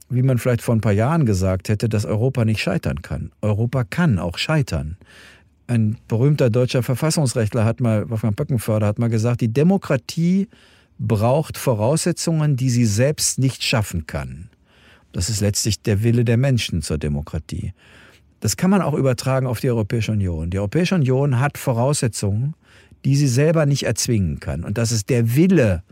[0.09, 3.33] wie man vielleicht vor ein paar Jahren gesagt hätte, dass Europa nicht scheitern kann.
[3.41, 4.97] Europa kann auch scheitern.
[5.67, 10.49] Ein berühmter deutscher Verfassungsrechtler hat mal, Wolfgang Böckenförder hat mal gesagt, die Demokratie
[10.99, 14.49] braucht Voraussetzungen, die sie selbst nicht schaffen kann.
[15.13, 17.73] Das ist letztlich der Wille der Menschen zur Demokratie.
[18.41, 20.51] Das kann man auch übertragen auf die Europäische Union.
[20.51, 22.55] Die Europäische Union hat Voraussetzungen,
[23.07, 24.65] die sie selber nicht erzwingen kann.
[24.65, 25.85] Und das ist der Wille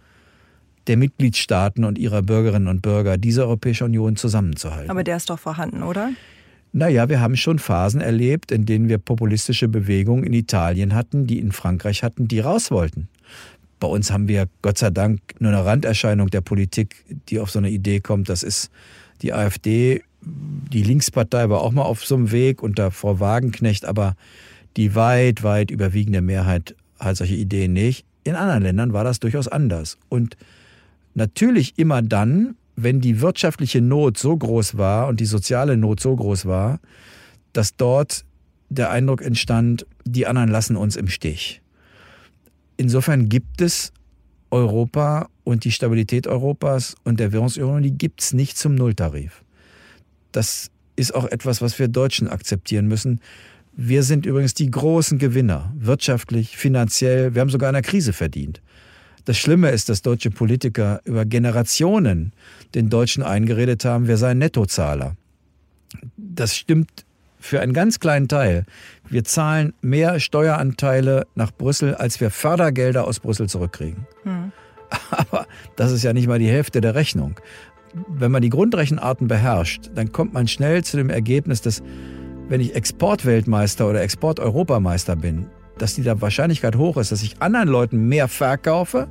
[0.88, 4.90] der Mitgliedstaaten und ihrer Bürgerinnen und Bürger, diese Europäische Union zusammenzuhalten.
[4.90, 6.10] Aber der ist doch vorhanden, oder?
[6.72, 11.38] Naja, wir haben schon Phasen erlebt, in denen wir populistische Bewegungen in Italien hatten, die
[11.38, 13.06] in Frankreich hatten, die raus wollten.
[13.78, 16.96] Bei uns haben wir Gott sei Dank nur eine Randerscheinung der Politik,
[17.28, 18.28] die auf so eine Idee kommt.
[18.28, 18.72] Das ist
[19.22, 20.02] die AfD.
[20.20, 24.16] Die Linkspartei war auch mal auf so einem Weg unter Frau Wagenknecht, aber
[24.76, 28.04] die weit, weit überwiegende Mehrheit hat solche Ideen nicht.
[28.24, 29.98] In anderen Ländern war das durchaus anders.
[30.08, 30.36] Und
[31.14, 36.16] natürlich immer dann, wenn die wirtschaftliche Not so groß war und die soziale Not so
[36.16, 36.80] groß war,
[37.52, 38.24] dass dort
[38.68, 41.60] der Eindruck entstand, die anderen lassen uns im Stich.
[42.76, 43.92] Insofern gibt es
[44.50, 49.44] Europa und die Stabilität Europas und der Währungsunion, die gibt es nicht zum Nulltarif.
[50.32, 53.20] Das ist auch etwas, was wir Deutschen akzeptieren müssen.
[53.76, 57.34] Wir sind übrigens die großen Gewinner, wirtschaftlich, finanziell.
[57.34, 58.60] Wir haben sogar in der Krise verdient.
[59.24, 62.32] Das Schlimme ist, dass deutsche Politiker über Generationen
[62.74, 65.16] den Deutschen eingeredet haben, wir seien Nettozahler.
[66.16, 67.04] Das stimmt
[67.40, 68.64] für einen ganz kleinen Teil.
[69.08, 74.06] Wir zahlen mehr Steueranteile nach Brüssel, als wir Fördergelder aus Brüssel zurückkriegen.
[74.22, 74.52] Hm.
[75.10, 77.40] Aber das ist ja nicht mal die Hälfte der Rechnung.
[78.08, 81.82] Wenn man die Grundrechenarten beherrscht, dann kommt man schnell zu dem Ergebnis, dass
[82.48, 85.46] wenn ich Exportweltmeister oder Exporteuropameister bin,
[85.78, 89.08] dass die Wahrscheinlichkeit hoch ist, dass ich anderen Leuten mehr verkaufe,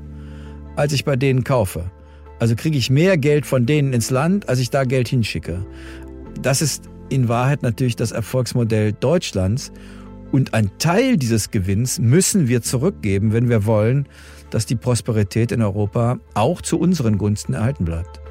[0.75, 1.91] als ich bei denen kaufe.
[2.39, 5.65] Also kriege ich mehr Geld von denen ins Land, als ich da Geld hinschicke.
[6.41, 9.71] Das ist in Wahrheit natürlich das Erfolgsmodell Deutschlands.
[10.31, 14.07] Und ein Teil dieses Gewinns müssen wir zurückgeben, wenn wir wollen,
[14.49, 18.22] dass die Prosperität in Europa auch zu unseren Gunsten erhalten bleibt.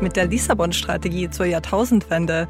[0.00, 2.48] Mit der Lissabon-Strategie zur Jahrtausendwende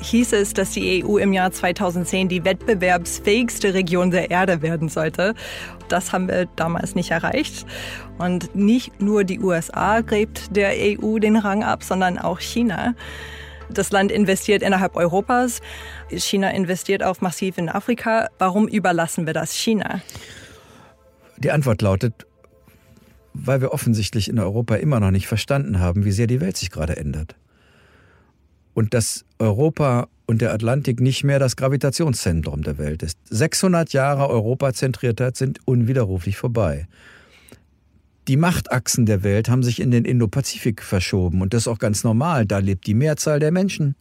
[0.00, 5.34] hieß es, dass die EU im Jahr 2010 die wettbewerbsfähigste Region der Erde werden sollte.
[5.88, 7.66] Das haben wir damals nicht erreicht.
[8.18, 12.94] Und nicht nur die USA gräbt der EU den Rang ab, sondern auch China.
[13.70, 15.60] Das Land investiert innerhalb Europas.
[16.10, 18.28] China investiert auch massiv in Afrika.
[18.38, 20.00] Warum überlassen wir das China?
[21.38, 22.27] Die Antwort lautet,
[23.44, 26.70] weil wir offensichtlich in Europa immer noch nicht verstanden haben, wie sehr die Welt sich
[26.70, 27.36] gerade ändert.
[28.74, 33.18] Und dass Europa und der Atlantik nicht mehr das Gravitationszentrum der Welt ist.
[33.30, 36.86] 600 Jahre Europazentriertheit sind unwiderruflich vorbei.
[38.28, 42.04] Die Machtachsen der Welt haben sich in den Indopazifik verschoben und das ist auch ganz
[42.04, 42.44] normal.
[42.44, 43.96] Da lebt die Mehrzahl der Menschen.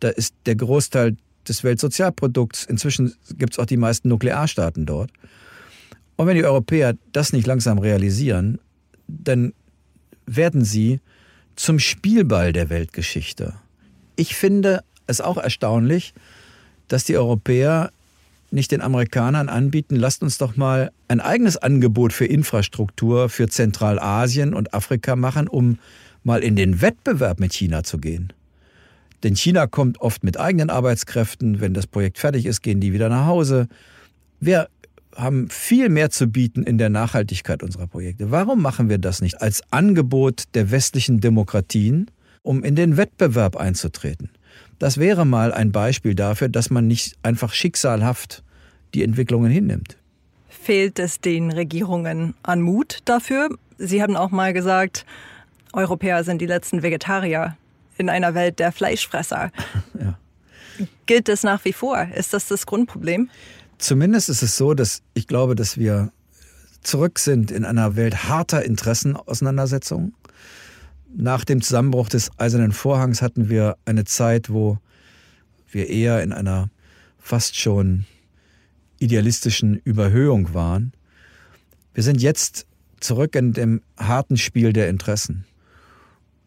[0.00, 1.16] Da ist der Großteil
[1.46, 2.64] des Weltsozialprodukts.
[2.64, 5.12] Inzwischen gibt es auch die meisten Nuklearstaaten dort.
[6.16, 8.58] Und wenn die Europäer das nicht langsam realisieren,
[9.22, 9.52] dann
[10.26, 11.00] werden sie
[11.56, 13.54] zum Spielball der Weltgeschichte.
[14.16, 16.14] Ich finde es auch erstaunlich,
[16.88, 17.90] dass die Europäer
[18.50, 24.54] nicht den Amerikanern anbieten, lasst uns doch mal ein eigenes Angebot für Infrastruktur für Zentralasien
[24.54, 25.78] und Afrika machen, um
[26.24, 28.32] mal in den Wettbewerb mit China zu gehen.
[29.22, 33.08] Denn China kommt oft mit eigenen Arbeitskräften, wenn das Projekt fertig ist, gehen die wieder
[33.08, 33.68] nach Hause.
[34.40, 34.68] Wir
[35.16, 38.30] haben viel mehr zu bieten in der Nachhaltigkeit unserer Projekte.
[38.30, 42.10] Warum machen wir das nicht als Angebot der westlichen Demokratien,
[42.42, 44.30] um in den Wettbewerb einzutreten?
[44.78, 48.42] Das wäre mal ein Beispiel dafür, dass man nicht einfach schicksalhaft
[48.94, 49.96] die Entwicklungen hinnimmt.
[50.48, 53.50] Fehlt es den Regierungen an Mut dafür?
[53.78, 55.04] Sie haben auch mal gesagt,
[55.72, 57.56] Europäer sind die letzten Vegetarier
[57.98, 59.50] in einer Welt der Fleischfresser.
[60.00, 60.18] Ja.
[61.04, 62.08] Gilt das nach wie vor?
[62.14, 63.28] Ist das das Grundproblem?
[63.80, 66.12] Zumindest ist es so, dass ich glaube, dass wir
[66.82, 70.14] zurück sind in einer Welt harter Interessenauseinandersetzungen.
[71.16, 74.78] Nach dem Zusammenbruch des Eisernen Vorhangs hatten wir eine Zeit, wo
[75.70, 76.68] wir eher in einer
[77.18, 78.04] fast schon
[78.98, 80.92] idealistischen Überhöhung waren.
[81.94, 82.66] Wir sind jetzt
[83.00, 85.46] zurück in dem harten Spiel der Interessen.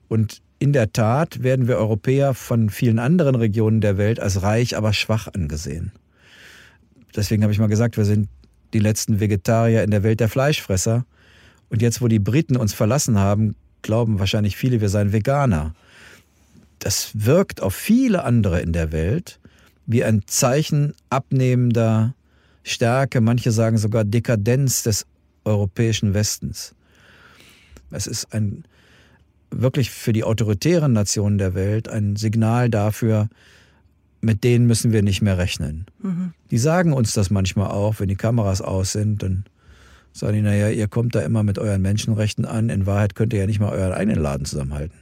[0.08, 4.78] Und in der Tat werden wir Europäer von vielen anderen Regionen der Welt als reich,
[4.78, 5.94] aber schwach angesehen.
[7.16, 8.28] Deswegen habe ich mal gesagt, wir sind
[8.74, 11.06] die letzten Vegetarier in der Welt der Fleischfresser.
[11.70, 15.74] Und jetzt, wo die Briten uns verlassen haben, glauben wahrscheinlich viele, wir seien Veganer.
[16.80, 19.40] Das wirkt auf viele andere in der Welt
[19.86, 22.16] wie ein Zeichen abnehmender
[22.64, 25.06] Stärke, manche sagen sogar Dekadenz des
[25.44, 26.74] europäischen Westens.
[27.92, 28.64] Es ist ein
[29.52, 33.30] wirklich für die autoritären Nationen der Welt ein Signal dafür,
[34.24, 35.86] mit denen müssen wir nicht mehr rechnen.
[36.02, 36.34] Mhm.
[36.50, 39.44] Die sagen uns das manchmal auch, wenn die Kameras aus sind, dann
[40.14, 43.40] sagen die, naja, ihr kommt da immer mit euren Menschenrechten an, in Wahrheit könnt ihr
[43.40, 44.98] ja nicht mal euren eigenen Laden zusammenhalten.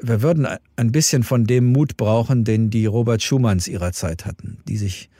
[0.00, 0.46] Wir würden
[0.76, 5.10] ein bisschen von dem Mut brauchen, den die Robert Schumanns ihrer Zeit hatten, die sich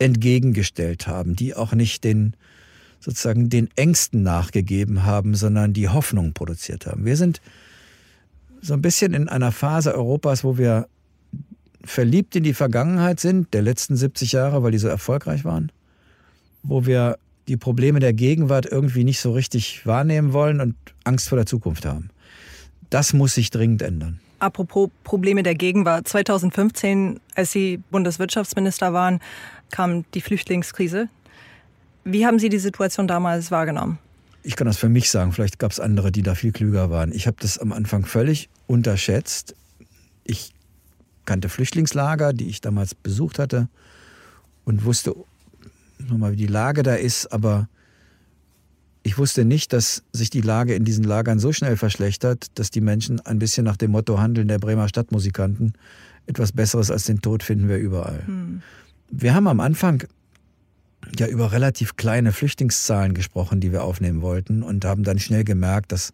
[0.00, 2.34] entgegengestellt haben, die auch nicht den
[2.98, 7.04] sozusagen den Ängsten nachgegeben haben, sondern die Hoffnung produziert haben.
[7.04, 7.40] Wir sind
[8.60, 10.88] so ein bisschen in einer Phase Europas, wo wir
[11.86, 15.72] verliebt in die Vergangenheit sind, der letzten 70 Jahre, weil die so erfolgreich waren,
[16.62, 17.18] wo wir
[17.48, 21.86] die Probleme der Gegenwart irgendwie nicht so richtig wahrnehmen wollen und Angst vor der Zukunft
[21.86, 22.10] haben.
[22.90, 24.20] Das muss sich dringend ändern.
[24.38, 26.06] Apropos Probleme der Gegenwart.
[26.08, 29.20] 2015, als Sie Bundeswirtschaftsminister waren,
[29.70, 31.08] kam die Flüchtlingskrise.
[32.04, 33.98] Wie haben Sie die Situation damals wahrgenommen?
[34.42, 37.12] Ich kann das für mich sagen, vielleicht gab es andere, die da viel klüger waren.
[37.12, 39.56] Ich habe das am Anfang völlig unterschätzt.
[40.22, 40.52] Ich
[41.26, 43.68] kannte Flüchtlingslager, die ich damals besucht hatte
[44.64, 45.14] und wusste
[46.08, 47.68] nochmal, wie die Lage da ist, aber
[49.02, 52.80] ich wusste nicht, dass sich die Lage in diesen Lagern so schnell verschlechtert, dass die
[52.80, 55.74] Menschen ein bisschen nach dem Motto handeln der Bremer Stadtmusikanten,
[56.26, 58.26] etwas Besseres als den Tod finden wir überall.
[58.26, 58.62] Hm.
[59.10, 60.02] Wir haben am Anfang
[61.16, 65.92] ja über relativ kleine Flüchtlingszahlen gesprochen, die wir aufnehmen wollten und haben dann schnell gemerkt,
[65.92, 66.12] dass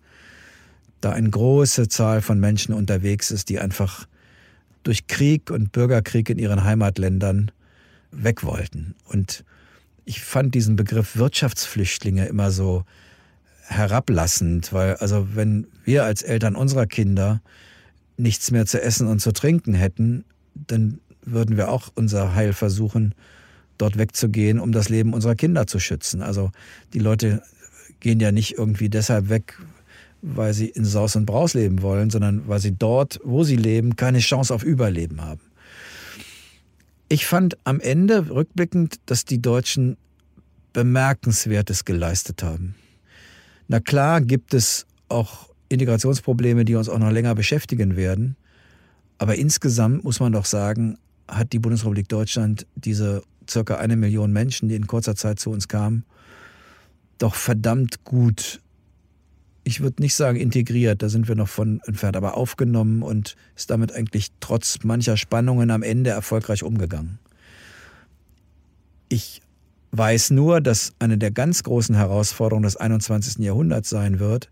[1.00, 4.06] da eine große Zahl von Menschen unterwegs ist, die einfach
[4.82, 7.50] durch Krieg und Bürgerkrieg in ihren Heimatländern
[8.10, 8.94] weg wollten.
[9.06, 9.44] Und
[10.04, 12.84] ich fand diesen Begriff Wirtschaftsflüchtlinge immer so
[13.62, 17.40] herablassend, weil also wenn wir als Eltern unserer Kinder
[18.16, 23.14] nichts mehr zu essen und zu trinken hätten, dann würden wir auch unser Heil versuchen,
[23.78, 26.22] dort wegzugehen, um das Leben unserer Kinder zu schützen.
[26.22, 26.50] Also
[26.92, 27.42] die Leute
[28.00, 29.58] gehen ja nicht irgendwie deshalb weg,
[30.22, 33.96] weil sie in Saus und Braus leben wollen, sondern weil sie dort, wo sie leben,
[33.96, 35.40] keine Chance auf Überleben haben.
[37.08, 39.98] Ich fand am Ende rückblickend, dass die Deutschen
[40.72, 42.74] Bemerkenswertes geleistet haben.
[43.68, 48.36] Na klar gibt es auch Integrationsprobleme, die uns auch noch länger beschäftigen werden.
[49.18, 54.68] Aber insgesamt muss man doch sagen, hat die Bundesrepublik Deutschland diese circa eine Million Menschen,
[54.68, 56.04] die in kurzer Zeit zu uns kamen,
[57.18, 58.60] doch verdammt gut,
[59.64, 63.70] ich würde nicht sagen integriert, da sind wir noch von entfernt, aber aufgenommen und ist
[63.70, 67.18] damit eigentlich trotz mancher Spannungen am Ende erfolgreich umgegangen.
[69.08, 69.42] Ich
[69.92, 73.44] weiß nur, dass eine der ganz großen Herausforderungen des 21.
[73.44, 74.50] Jahrhunderts sein wird,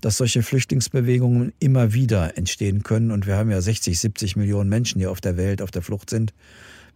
[0.00, 3.10] dass solche Flüchtlingsbewegungen immer wieder entstehen können.
[3.10, 6.10] Und wir haben ja 60, 70 Millionen Menschen hier auf der Welt auf der Flucht
[6.10, 6.34] sind.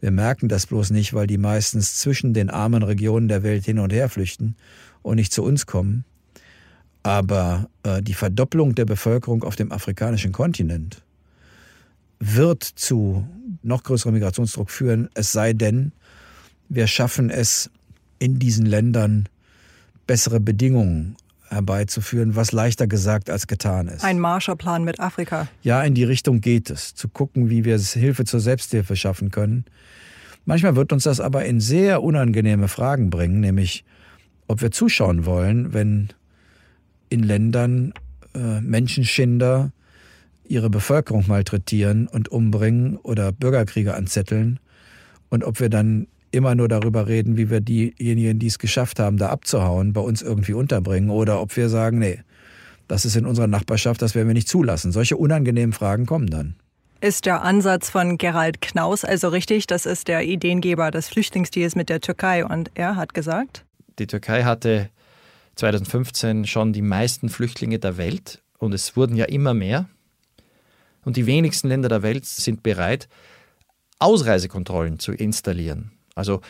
[0.01, 3.79] Wir merken das bloß nicht, weil die meistens zwischen den armen Regionen der Welt hin
[3.79, 4.57] und her flüchten
[5.03, 6.05] und nicht zu uns kommen.
[7.09, 11.03] Aber äh, die Verdopplung der Bevölkerung auf dem afrikanischen Kontinent
[12.21, 13.27] wird zu
[13.63, 15.93] noch größerem Migrationsdruck führen, es sei denn,
[16.69, 17.71] wir schaffen es
[18.19, 19.27] in diesen Ländern
[20.07, 21.17] bessere Bedingungen
[21.49, 24.05] herbeizuführen, was leichter gesagt als getan ist.
[24.05, 25.49] Ein Marshallplan mit Afrika.
[25.63, 26.95] Ja, in die Richtung geht es.
[26.95, 29.65] Zu gucken, wie wir Hilfe zur Selbsthilfe schaffen können.
[30.45, 33.87] Manchmal wird uns das aber in sehr unangenehme Fragen bringen, nämlich
[34.47, 36.11] ob wir zuschauen wollen, wenn
[37.09, 37.93] in Ländern
[38.35, 39.73] äh, Menschenschinder
[40.45, 44.61] ihre Bevölkerung malträtieren und umbringen oder Bürgerkriege anzetteln
[45.29, 49.17] und ob wir dann immer nur darüber reden, wie wir diejenigen, die es geschafft haben,
[49.17, 52.21] da abzuhauen, bei uns irgendwie unterbringen oder ob wir sagen, nee,
[52.87, 54.93] das ist in unserer Nachbarschaft, das werden wir nicht zulassen.
[54.93, 56.55] Solche unangenehmen Fragen kommen dann.
[57.01, 59.67] Ist der Ansatz von Gerald Knaus also richtig?
[59.67, 63.65] Das ist der Ideengeber des Flüchtlingsdeals mit der Türkei und er hat gesagt,
[63.99, 64.91] die Türkei hatte
[65.59, 69.89] 2015 schon die meisten Flüchtlinge der Welt und es wurden ja immer mehr.
[71.05, 73.09] Und die wenigsten Länder der Welt sind bereit,
[73.99, 75.91] Ausreisekontrollen zu installieren.
[76.15, 76.41] Also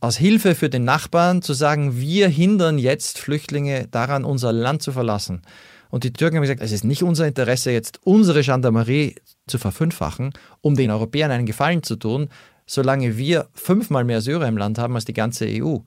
[0.00, 4.92] aus Hilfe für den Nachbarn zu sagen, wir hindern jetzt Flüchtlinge daran, unser Land zu
[4.92, 5.42] verlassen.
[5.90, 9.14] Und die Türken haben gesagt, es ist nicht unser Interesse, jetzt unsere Gendarmerie
[9.46, 12.28] zu verfünffachen, um den Europäern einen Gefallen zu tun,
[12.66, 15.78] solange wir fünfmal mehr Syrer im Land haben als die ganze EU.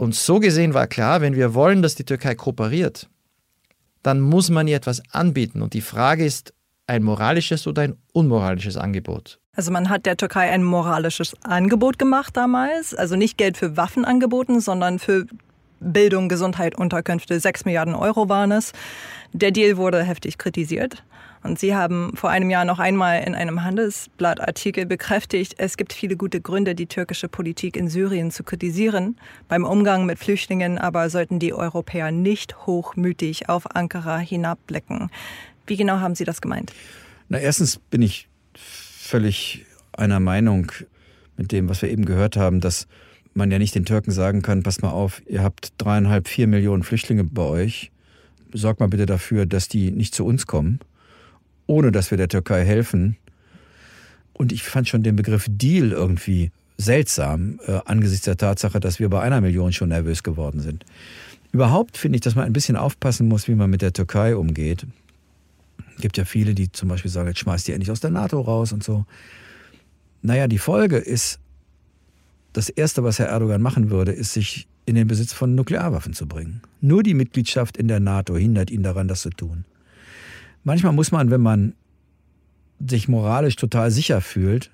[0.00, 3.10] Und so gesehen war klar, wenn wir wollen, dass die Türkei kooperiert,
[4.02, 5.60] dann muss man ihr etwas anbieten.
[5.60, 6.54] Und die Frage ist,
[6.86, 9.38] ein moralisches oder ein unmoralisches Angebot.
[9.54, 14.06] Also man hat der Türkei ein moralisches Angebot gemacht damals, also nicht Geld für Waffen
[14.06, 15.26] angeboten, sondern für
[15.80, 17.38] Bildung, Gesundheit, Unterkünfte.
[17.38, 18.72] Sechs Milliarden Euro waren es.
[19.34, 21.04] Der Deal wurde heftig kritisiert.
[21.42, 26.16] Und Sie haben vor einem Jahr noch einmal in einem Handelsblattartikel bekräftigt, es gibt viele
[26.16, 29.16] gute Gründe, die türkische Politik in Syrien zu kritisieren.
[29.48, 35.10] Beim Umgang mit Flüchtlingen aber sollten die Europäer nicht hochmütig auf Ankara hinabblicken.
[35.66, 36.72] Wie genau haben Sie das gemeint?
[37.28, 40.72] Na, erstens bin ich völlig einer Meinung
[41.36, 42.86] mit dem, was wir eben gehört haben, dass
[43.32, 46.82] man ja nicht den Türken sagen kann, passt mal auf, ihr habt dreieinhalb, vier Millionen
[46.82, 47.92] Flüchtlinge bei euch,
[48.52, 50.80] sorgt mal bitte dafür, dass die nicht zu uns kommen,
[51.70, 53.16] ohne dass wir der Türkei helfen.
[54.32, 59.08] Und ich fand schon den Begriff Deal irgendwie seltsam, äh, angesichts der Tatsache, dass wir
[59.08, 60.84] bei einer Million schon nervös geworden sind.
[61.52, 64.84] Überhaupt finde ich, dass man ein bisschen aufpassen muss, wie man mit der Türkei umgeht.
[65.94, 68.40] Es gibt ja viele, die zum Beispiel sagen, jetzt schmeißt die endlich aus der NATO
[68.40, 69.04] raus und so.
[70.22, 71.38] Naja, die Folge ist,
[72.52, 76.26] das Erste, was Herr Erdogan machen würde, ist, sich in den Besitz von Nuklearwaffen zu
[76.26, 76.62] bringen.
[76.80, 79.64] Nur die Mitgliedschaft in der NATO hindert ihn daran, das zu tun.
[80.64, 81.74] Manchmal muss man, wenn man
[82.86, 84.70] sich moralisch total sicher fühlt,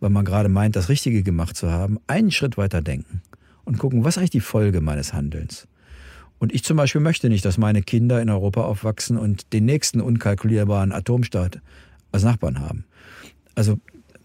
[0.00, 3.22] weil man gerade meint, das Richtige gemacht zu haben, einen Schritt weiter denken
[3.64, 5.68] und gucken, was ist eigentlich die Folge meines Handelns?
[6.38, 10.00] Und ich zum Beispiel möchte nicht, dass meine Kinder in Europa aufwachsen und den nächsten
[10.00, 11.60] unkalkulierbaren Atomstaat
[12.10, 12.84] als Nachbarn haben.
[13.54, 13.78] Also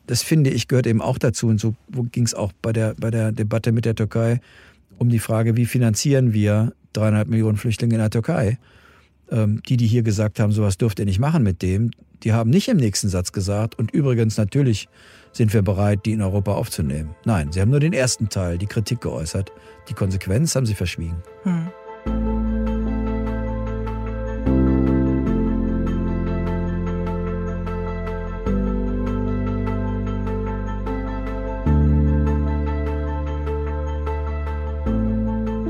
[0.07, 1.47] das finde ich gehört eben auch dazu.
[1.47, 1.75] Und so
[2.11, 4.39] ging es auch bei der, bei der Debatte mit der Türkei
[4.97, 8.57] um die Frage, wie finanzieren wir dreieinhalb Millionen Flüchtlinge in der Türkei?
[9.29, 11.91] Ähm, die, die hier gesagt haben, sowas dürft ihr nicht machen mit dem,
[12.23, 14.87] die haben nicht im nächsten Satz gesagt, und übrigens natürlich
[15.31, 17.15] sind wir bereit, die in Europa aufzunehmen.
[17.25, 19.51] Nein, sie haben nur den ersten Teil, die Kritik geäußert.
[19.89, 21.21] Die Konsequenz haben sie verschwiegen.
[21.43, 21.67] Hm.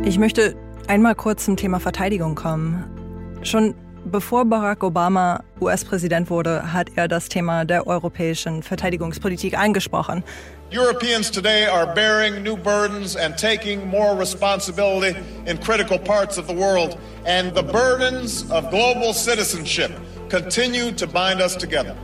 [0.05, 0.55] Ich möchte
[0.87, 2.96] einmal kurz zum Thema Verteidigung kommen.
[3.43, 3.75] Schon
[4.11, 10.23] bevor Barack Obama US-Präsident wurde, hat er das Thema der europäischen Verteidigungspolitik angesprochen.
[10.71, 15.15] Europeans today are bearing new burdens and taking more responsibility
[15.45, 16.97] in critical parts of the world.
[17.25, 19.91] And the burdens of global citizenship
[20.29, 21.95] continue to bind us together.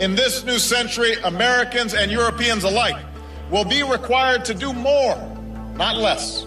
[0.00, 2.96] In this new century, Americans and Europeans alike
[3.50, 5.16] will be required to do more,
[5.76, 6.44] not less.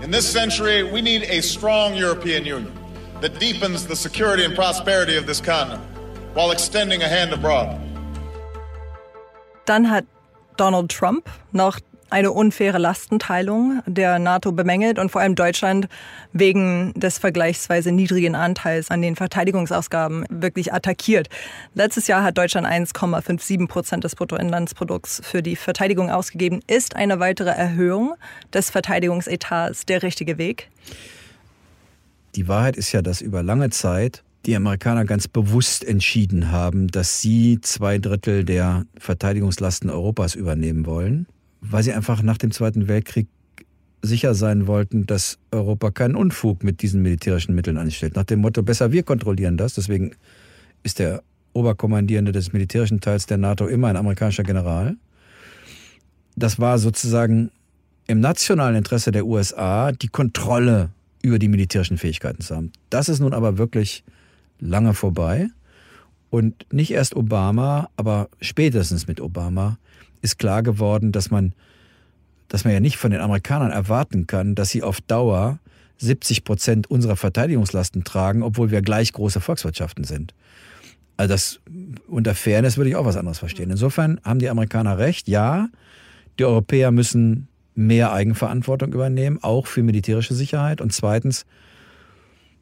[0.00, 2.75] In this century, we need a strong European Union
[3.20, 5.82] that deepens the security and prosperity of this continent
[6.34, 7.78] while extending a hand abroad.
[9.64, 10.04] Dann hat
[10.56, 15.88] Donald Trump noch eine unfaire Lastenteilung der NATO bemängelt und vor allem Deutschland
[16.32, 21.28] wegen des vergleichsweise niedrigen Anteils an den Verteidigungsausgaben wirklich attackiert.
[21.74, 26.60] Letztes Jahr hat Deutschland 1,57 Prozent des Bruttoinlandsprodukts für die Verteidigung ausgegeben.
[26.68, 28.14] Ist eine weitere Erhöhung
[28.52, 30.70] des Verteidigungsetats der richtige Weg?
[32.36, 37.20] Die Wahrheit ist ja, dass über lange Zeit die Amerikaner ganz bewusst entschieden haben, dass
[37.20, 41.26] sie zwei Drittel der Verteidigungslasten Europas übernehmen wollen
[41.60, 43.28] weil sie einfach nach dem Zweiten Weltkrieg
[44.02, 48.14] sicher sein wollten, dass Europa keinen Unfug mit diesen militärischen Mitteln anstellt.
[48.14, 49.74] Nach dem Motto, besser wir kontrollieren das.
[49.74, 50.12] Deswegen
[50.82, 51.22] ist der
[51.54, 54.96] Oberkommandierende des militärischen Teils der NATO immer ein amerikanischer General.
[56.36, 57.50] Das war sozusagen
[58.06, 60.90] im nationalen Interesse der USA, die Kontrolle
[61.26, 62.70] über die militärischen Fähigkeiten zu haben.
[62.88, 64.04] Das ist nun aber wirklich
[64.60, 65.48] lange vorbei.
[66.30, 69.76] Und nicht erst Obama, aber spätestens mit Obama
[70.22, 71.52] ist klar geworden, dass man,
[72.46, 75.58] dass man ja nicht von den Amerikanern erwarten kann, dass sie auf Dauer
[75.98, 80.32] 70 Prozent unserer Verteidigungslasten tragen, obwohl wir gleich große Volkswirtschaften sind.
[81.16, 81.60] Also das,
[82.06, 83.70] unter Fairness würde ich auch was anderes verstehen.
[83.70, 85.26] Insofern haben die Amerikaner recht.
[85.26, 85.70] Ja,
[86.38, 90.80] die Europäer müssen mehr Eigenverantwortung übernehmen, auch für militärische Sicherheit.
[90.80, 91.46] Und zweitens,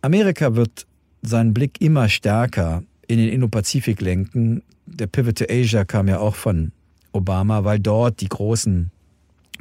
[0.02, 0.86] Amerika wird
[1.22, 4.62] seinen Blick immer stärker in den Indo-Pazifik lenken.
[4.86, 6.72] Der Pivot to Asia kam ja auch von
[7.12, 8.90] Obama, weil dort die großen,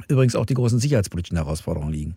[0.08, 2.16] übrigens auch die großen sicherheitspolitischen Herausforderungen liegen.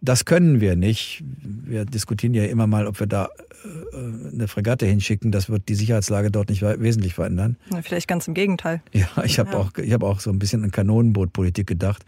[0.00, 1.22] Das können wir nicht.
[1.42, 3.28] Wir diskutieren ja immer mal, ob wir da
[3.64, 5.30] äh, eine Fregatte hinschicken.
[5.30, 7.56] Das wird die Sicherheitslage dort nicht wesentlich verändern.
[7.82, 8.82] Vielleicht ganz im Gegenteil.
[8.92, 9.58] Ja, ich habe ja.
[9.58, 12.04] auch, hab auch so ein bisschen an Kanonenbootpolitik gedacht.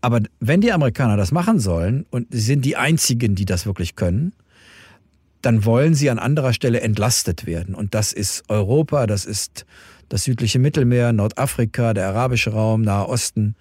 [0.00, 3.96] Aber wenn die Amerikaner das machen sollen, und sie sind die Einzigen, die das wirklich
[3.96, 4.32] können,
[5.42, 7.74] dann wollen sie an anderer Stelle entlastet werden.
[7.74, 9.64] Und das ist Europa, das ist
[10.08, 13.56] das südliche Mittelmeer, Nordafrika, der arabische Raum, Nahe Osten.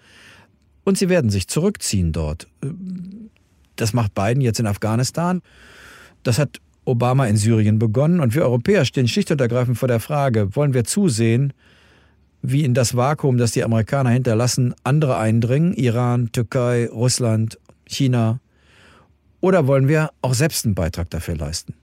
[0.83, 2.47] Und sie werden sich zurückziehen dort.
[3.75, 5.41] Das macht Biden jetzt in Afghanistan.
[6.23, 8.19] Das hat Obama in Syrien begonnen.
[8.19, 11.53] Und wir Europäer stehen schlicht und ergreifend vor der Frage, wollen wir zusehen,
[12.51, 18.39] wie in das Vakuum, das die Amerikaner hinterlassen, andere eindringen, Iran, Türkei, Russland, China,
[19.41, 21.75] oder wollen wir auch selbst einen Beitrag dafür leisten?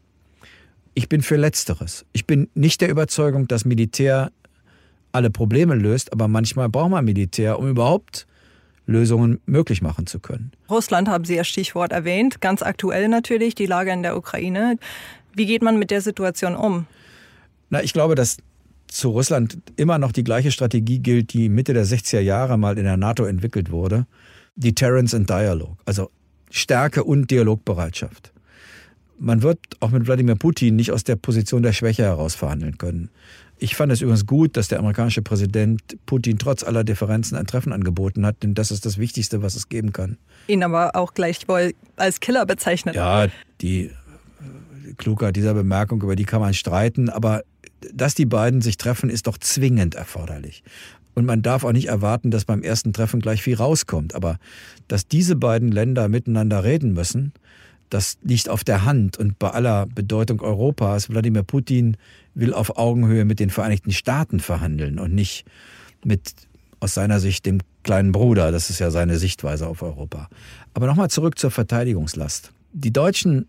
[0.95, 2.05] Ich bin für Letzteres.
[2.13, 4.33] Ich bin nicht der Überzeugung, dass Militär
[5.13, 8.27] alle Probleme löst, aber manchmal braucht man Militär, um überhaupt
[8.87, 10.51] Lösungen möglich machen zu können.
[10.69, 14.77] Russland haben Sie ja Stichwort erwähnt, ganz aktuell natürlich, die Lage in der Ukraine.
[15.35, 16.87] Wie geht man mit der Situation um?
[17.71, 18.39] Na, ich glaube, dass
[18.93, 22.85] zu Russland immer noch die gleiche Strategie gilt, die Mitte der 60er Jahre mal in
[22.85, 24.07] der NATO entwickelt wurde.
[24.55, 26.11] Deterrence and Dialogue, also
[26.51, 28.33] Stärke und Dialogbereitschaft.
[29.19, 33.09] Man wird auch mit Wladimir Putin nicht aus der Position der Schwäche heraus verhandeln können.
[33.59, 37.73] Ich fand es übrigens gut, dass der amerikanische Präsident Putin trotz aller Differenzen ein Treffen
[37.73, 40.19] angeboten hat, denn das ist das Wichtigste, was es geben kann.
[40.49, 42.97] Ihn aber auch gleichwohl als Killer bezeichnet.
[42.97, 43.29] Ja,
[43.61, 43.91] die
[44.99, 47.43] Klugheit dieser Bemerkung, über die kann man streiten, aber
[47.93, 50.63] dass die beiden sich treffen, ist doch zwingend erforderlich.
[51.15, 54.15] Und man darf auch nicht erwarten, dass beim ersten Treffen gleich viel rauskommt.
[54.15, 54.39] Aber
[54.89, 57.33] dass diese beiden Länder miteinander reden müssen,
[57.91, 59.19] das liegt auf der Hand.
[59.19, 61.97] Und bei aller Bedeutung Europas, Wladimir Putin
[62.35, 65.45] will auf Augenhöhe mit den Vereinigten Staaten verhandeln und nicht
[66.05, 66.33] mit
[66.81, 68.51] aus seiner Sicht dem kleinen Bruder.
[68.51, 70.29] Das ist ja seine Sichtweise auf Europa.
[70.73, 72.53] Aber nochmal zurück zur Verteidigungslast.
[72.73, 73.47] Die Deutschen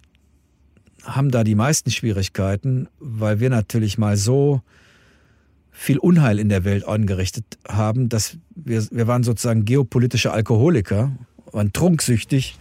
[1.04, 4.62] haben da die meisten Schwierigkeiten, weil wir natürlich mal so
[5.72, 11.12] viel Unheil in der Welt angerichtet haben, dass wir, wir waren sozusagen geopolitische Alkoholiker,
[11.51, 12.58] waren trunksüchtig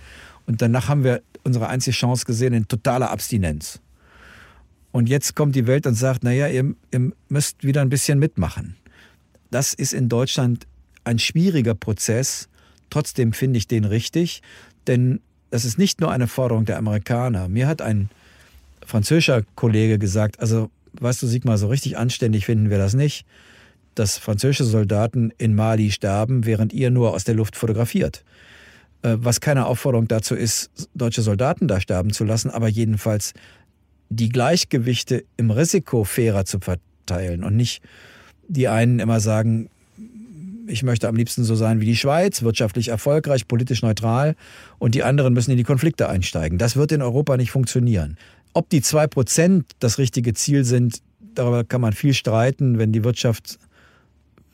[0.47, 3.81] und danach haben wir unsere einzige Chance gesehen in totaler Abstinenz.
[4.93, 8.77] Und jetzt kommt die Welt und sagt, naja, ihr, ihr müsst wieder ein bisschen mitmachen.
[9.51, 10.67] Das ist in Deutschland
[11.05, 12.49] ein schwieriger Prozess.
[12.91, 14.43] Trotzdem finde ich den richtig,
[14.87, 15.21] denn
[15.51, 17.49] das ist nicht nur eine Forderung der Amerikaner.
[17.49, 18.11] Mir hat ein
[18.87, 20.71] französischer Kollege gesagt, also
[21.01, 23.25] weißt du, Sigmar, so richtig anständig finden wir das nicht,
[23.95, 28.25] dass französische Soldaten in Mali sterben, während ihr nur aus der Luft fotografiert.
[29.03, 33.35] Äh, was keine Aufforderung dazu ist, deutsche Soldaten da sterben zu lassen, aber jedenfalls
[34.09, 37.83] die Gleichgewichte im Risiko fairer zu verteilen und nicht
[38.49, 39.71] die einen immer sagen,
[40.67, 44.37] ich möchte am liebsten so sein wie die Schweiz, wirtschaftlich erfolgreich, politisch neutral
[44.79, 46.59] und die anderen müssen in die Konflikte einsteigen.
[46.59, 48.17] Das wird in Europa nicht funktionieren.
[48.55, 51.03] Ob die zwei Prozent das richtige Ziel sind,
[51.35, 52.79] darüber kann man viel streiten.
[52.79, 53.59] Wenn die Wirtschaft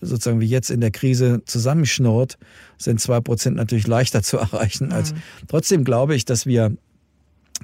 [0.00, 2.38] sozusagen wie jetzt in der Krise zusammenschnurrt,
[2.76, 4.92] sind zwei Prozent natürlich leichter zu erreichen.
[4.92, 5.18] Als mhm.
[5.48, 6.76] Trotzdem glaube ich, dass wir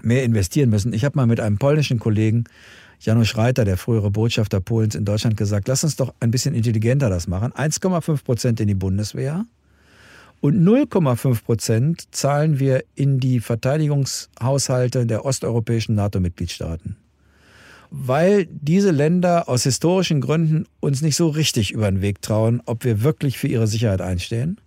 [0.02, 0.92] mehr investieren müssen.
[0.92, 2.44] Ich habe mal mit einem polnischen Kollegen,
[3.00, 7.10] Janusz Reiter, der frühere Botschafter Polens in Deutschland, gesagt, lass uns doch ein bisschen intelligenter
[7.10, 7.52] das machen.
[7.52, 9.44] 1,5 Prozent in die Bundeswehr
[10.44, 16.96] und 0,5 Prozent zahlen wir in die Verteidigungshaushalte der osteuropäischen NATO-Mitgliedstaaten
[17.96, 22.84] weil diese Länder aus historischen Gründen uns nicht so richtig über den Weg trauen, ob
[22.84, 24.60] wir wirklich für ihre Sicherheit einstehen.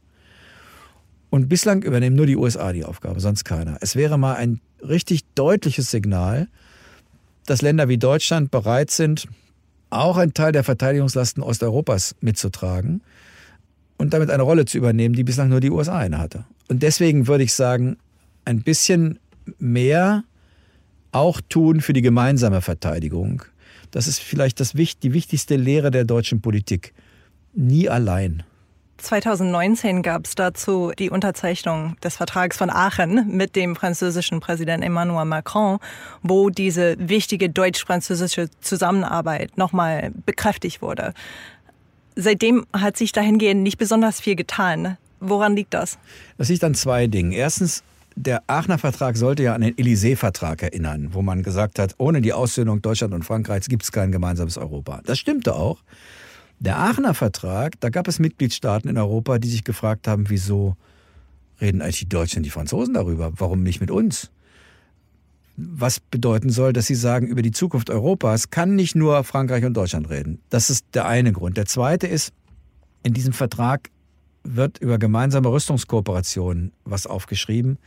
[1.29, 3.79] Und bislang übernehmen nur die USA die Aufgabe, sonst keiner.
[3.81, 6.47] Es wäre mal ein richtig deutliches Signal,
[7.47, 9.27] dass Länder wie Deutschland bereit sind,
[9.89, 13.01] auch einen Teil der Verteidigungslasten Osteuropas mitzutragen
[13.97, 16.45] und damit eine Rolle zu übernehmen, die bislang nur die USA innehatte.
[16.69, 17.97] Und deswegen würde ich sagen,
[18.45, 19.19] ein bisschen
[19.59, 20.23] mehr
[21.11, 23.43] auch tun für die gemeinsame Verteidigung.
[23.91, 26.93] Das ist vielleicht das, die wichtigste Lehre der deutschen Politik.
[27.53, 28.43] Nie allein.
[28.97, 35.25] 2019 gab es dazu die Unterzeichnung des Vertrags von Aachen mit dem französischen Präsidenten Emmanuel
[35.25, 35.77] Macron,
[36.23, 41.13] wo diese wichtige deutsch-französische Zusammenarbeit nochmal bekräftigt wurde.
[42.19, 44.97] Seitdem hat sich dahingehend nicht besonders viel getan.
[45.19, 45.99] Woran liegt das?
[46.39, 47.31] Das liegt an zwei Dingen.
[47.31, 47.83] Erstens
[48.15, 52.33] der Aachener Vertrag sollte ja an den Élysée-Vertrag erinnern, wo man gesagt hat, ohne die
[52.33, 55.01] Aussöhnung Deutschland und Frankreichs gibt es kein gemeinsames Europa.
[55.05, 55.77] Das stimmte auch.
[56.59, 60.75] Der Aachener Vertrag, da gab es Mitgliedstaaten in Europa, die sich gefragt haben, wieso
[61.61, 63.31] reden eigentlich die Deutschen und die Franzosen darüber?
[63.35, 64.31] Warum nicht mit uns?
[65.57, 69.73] Was bedeuten soll, dass sie sagen, über die Zukunft Europas kann nicht nur Frankreich und
[69.73, 70.39] Deutschland reden.
[70.49, 71.57] Das ist der eine Grund.
[71.57, 72.31] Der zweite ist,
[73.03, 73.89] in diesem Vertrag
[74.43, 77.79] wird über gemeinsame Rüstungskooperation was aufgeschrieben.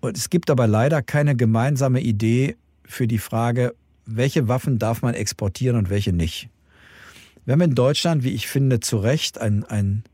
[0.00, 3.74] Und es gibt aber leider keine gemeinsame Idee für die Frage,
[4.06, 6.48] welche Waffen darf man exportieren und welche nicht.
[7.44, 10.04] Wir haben in Deutschland, wie ich finde, zu Recht ein, ein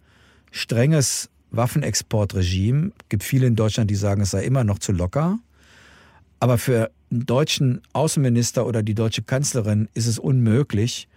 [0.51, 2.93] strenges Waffenexportregime.
[2.99, 5.39] Es gibt viele in Deutschland, die sagen, es sei immer noch zu locker.
[6.41, 11.09] Aber für einen deutschen Außenminister oder die deutsche Kanzlerin ist es unmöglich,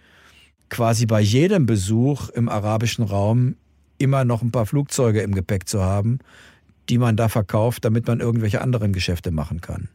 [0.68, 3.56] quasi bei jedem Besuch im arabischen Raum
[3.98, 6.18] immer noch ein paar Flugzeuge im Gepäck zu haben,
[6.88, 9.88] die man da verkauft, damit man irgendwelche anderen Geschäfte machen kann.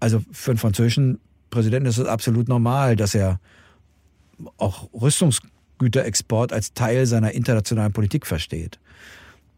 [0.00, 1.20] Also für einen französischen
[1.50, 3.38] Präsidenten ist es absolut normal, dass er
[4.56, 8.80] auch Rüstungsgüterexport als Teil seiner internationalen Politik versteht.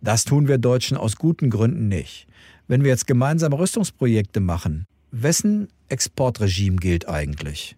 [0.03, 2.27] Das tun wir Deutschen aus guten Gründen nicht.
[2.67, 7.77] Wenn wir jetzt gemeinsame Rüstungsprojekte machen, wessen Exportregime gilt eigentlich?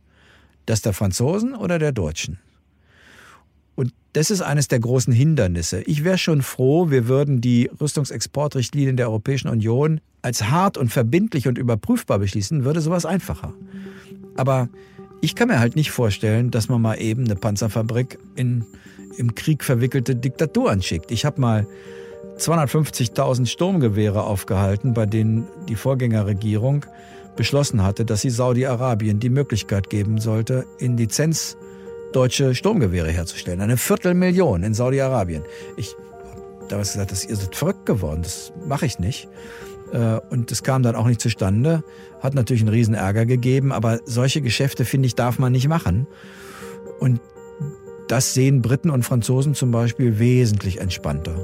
[0.64, 2.38] Das der Franzosen oder der Deutschen?
[3.74, 5.82] Und das ist eines der großen Hindernisse.
[5.82, 11.46] Ich wäre schon froh, wir würden die Rüstungsexportrichtlinien der Europäischen Union als hart und verbindlich
[11.46, 13.52] und überprüfbar beschließen, würde sowas einfacher.
[14.36, 14.68] Aber
[15.20, 18.64] ich kann mir halt nicht vorstellen, dass man mal eben eine Panzerfabrik in
[19.18, 21.10] im Krieg verwickelte Diktatur anschickt.
[21.10, 21.66] Ich habe mal
[22.38, 26.84] 250.000 Sturmgewehre aufgehalten, bei denen die Vorgängerregierung
[27.36, 31.56] beschlossen hatte, dass sie Saudi-Arabien die Möglichkeit geben sollte, in Lizenz
[32.12, 33.60] deutsche Sturmgewehre herzustellen.
[33.60, 35.42] Eine Viertelmillion in Saudi-Arabien.
[35.76, 35.94] Ich
[36.30, 38.22] habe damals gesagt, dass ihr seid verrückt geworden.
[38.22, 39.28] Das mache ich nicht.
[39.92, 41.84] Äh, und das kam dann auch nicht zustande.
[42.20, 46.06] Hat natürlich einen riesen Ärger gegeben, aber solche Geschäfte, finde ich, darf man nicht machen.
[46.98, 47.20] Und
[48.08, 51.36] das sehen Briten und Franzosen zum Beispiel wesentlich entspannter.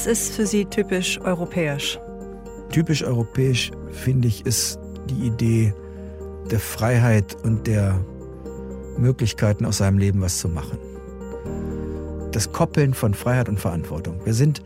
[0.00, 2.00] Was ist für Sie typisch europäisch?
[2.70, 4.78] Typisch europäisch, finde ich, ist
[5.10, 5.74] die Idee
[6.50, 8.02] der Freiheit und der
[8.96, 10.78] Möglichkeiten aus seinem Leben was zu machen.
[12.32, 14.24] Das Koppeln von Freiheit und Verantwortung.
[14.24, 14.62] Wir sind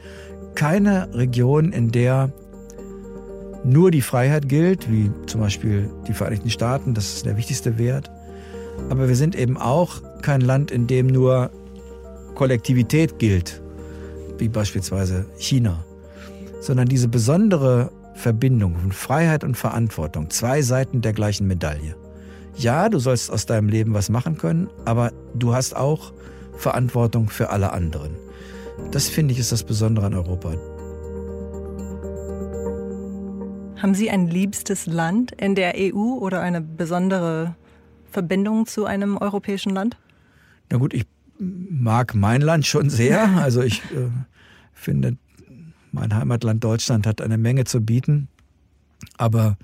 [0.54, 2.32] keine Region, in der
[3.64, 8.08] nur die Freiheit gilt, wie zum Beispiel die Vereinigten Staaten, das ist der wichtigste Wert.
[8.88, 11.50] Aber wir sind eben auch kein Land, in dem nur
[12.36, 13.63] Kollektivität gilt,
[14.38, 15.84] wie beispielsweise China,
[16.60, 21.96] sondern diese besondere Verbindung von Freiheit und Verantwortung, zwei Seiten der gleichen Medaille.
[22.56, 26.12] Ja, du sollst aus deinem Leben was machen können, aber du hast auch
[26.56, 28.12] Verantwortung für alle anderen.
[28.92, 30.54] Das finde ich ist das Besondere an Europa.
[33.76, 37.54] Haben Sie ein liebstes Land in der EU oder eine besondere
[38.10, 39.98] Verbindung zu einem europäischen Land?
[40.70, 41.04] Na gut, ich
[41.38, 43.28] mag mein Land schon sehr.
[43.36, 44.08] Also ich äh,
[44.72, 45.16] finde,
[45.92, 48.28] mein Heimatland Deutschland hat eine Menge zu bieten.
[49.16, 49.56] Aber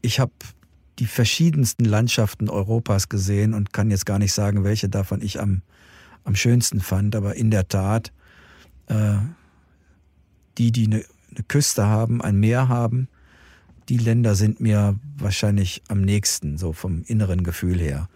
[0.00, 0.32] ich habe
[0.98, 5.62] die verschiedensten Landschaften Europas gesehen und kann jetzt gar nicht sagen, welche davon ich am,
[6.24, 7.14] am schönsten fand.
[7.14, 8.12] Aber in der Tat,
[8.86, 9.16] äh,
[10.56, 11.04] die, die eine,
[11.34, 13.08] eine Küste haben, ein Meer haben,
[13.88, 18.08] die Länder sind mir wahrscheinlich am nächsten, so vom inneren Gefühl her.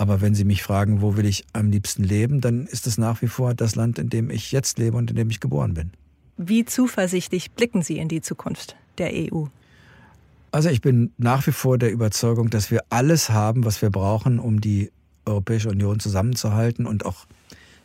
[0.00, 3.20] Aber wenn Sie mich fragen, wo will ich am liebsten leben, dann ist es nach
[3.20, 5.90] wie vor das Land, in dem ich jetzt lebe und in dem ich geboren bin.
[6.38, 9.44] Wie zuversichtlich blicken Sie in die Zukunft der EU?
[10.52, 14.38] Also ich bin nach wie vor der Überzeugung, dass wir alles haben, was wir brauchen,
[14.38, 14.90] um die
[15.26, 17.26] Europäische Union zusammenzuhalten und auch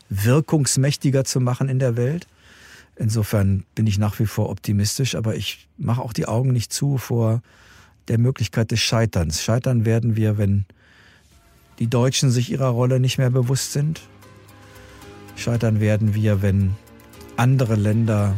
[0.08, 2.28] wirkungsmächtiger zu machen in der Welt.
[2.96, 6.98] Insofern bin ich nach wie vor optimistisch, aber ich mache auch die Augen nicht zu
[6.98, 7.42] vor
[8.08, 9.44] der Möglichkeit des Scheiterns.
[9.44, 10.66] Scheitern werden wir, wenn
[11.80, 14.02] die Deutschen sich ihrer Rolle nicht mehr bewusst sind.
[15.36, 16.76] Scheitern werden wir, wenn
[17.36, 18.36] andere Länder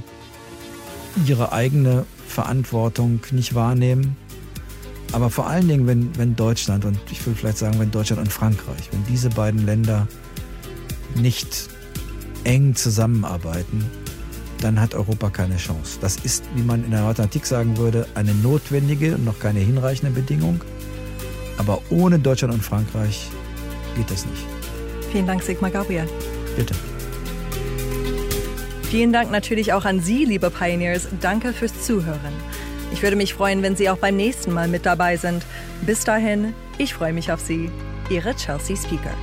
[1.26, 4.18] ihre eigene Verantwortung nicht wahrnehmen.
[5.14, 8.32] Aber vor allen Dingen, wenn, wenn Deutschland und ich will vielleicht sagen, wenn Deutschland und
[8.32, 10.08] Frankreich, wenn diese beiden Länder
[11.16, 11.70] nicht
[12.44, 13.86] eng zusammenarbeiten,
[14.62, 16.00] dann hat Europa keine Chance.
[16.02, 20.12] Das ist, wie man in der Mathematik sagen würde, eine notwendige und noch keine hinreichende
[20.12, 20.62] Bedingung.
[21.58, 23.30] Aber ohne Deutschland und Frankreich
[23.96, 24.46] geht das nicht.
[25.12, 26.08] Vielen Dank, Sigmar Gabriel.
[26.56, 26.76] Bitte.
[28.90, 31.10] Vielen Dank natürlich auch an Sie, liebe Pioneers.
[31.20, 32.34] Danke fürs Zuhören.
[32.94, 35.44] Ich würde mich freuen, wenn Sie auch beim nächsten Mal mit dabei sind.
[35.86, 37.70] Bis dahin, ich freue mich auf Sie.
[38.10, 39.14] Ihre Chelsea Speaker.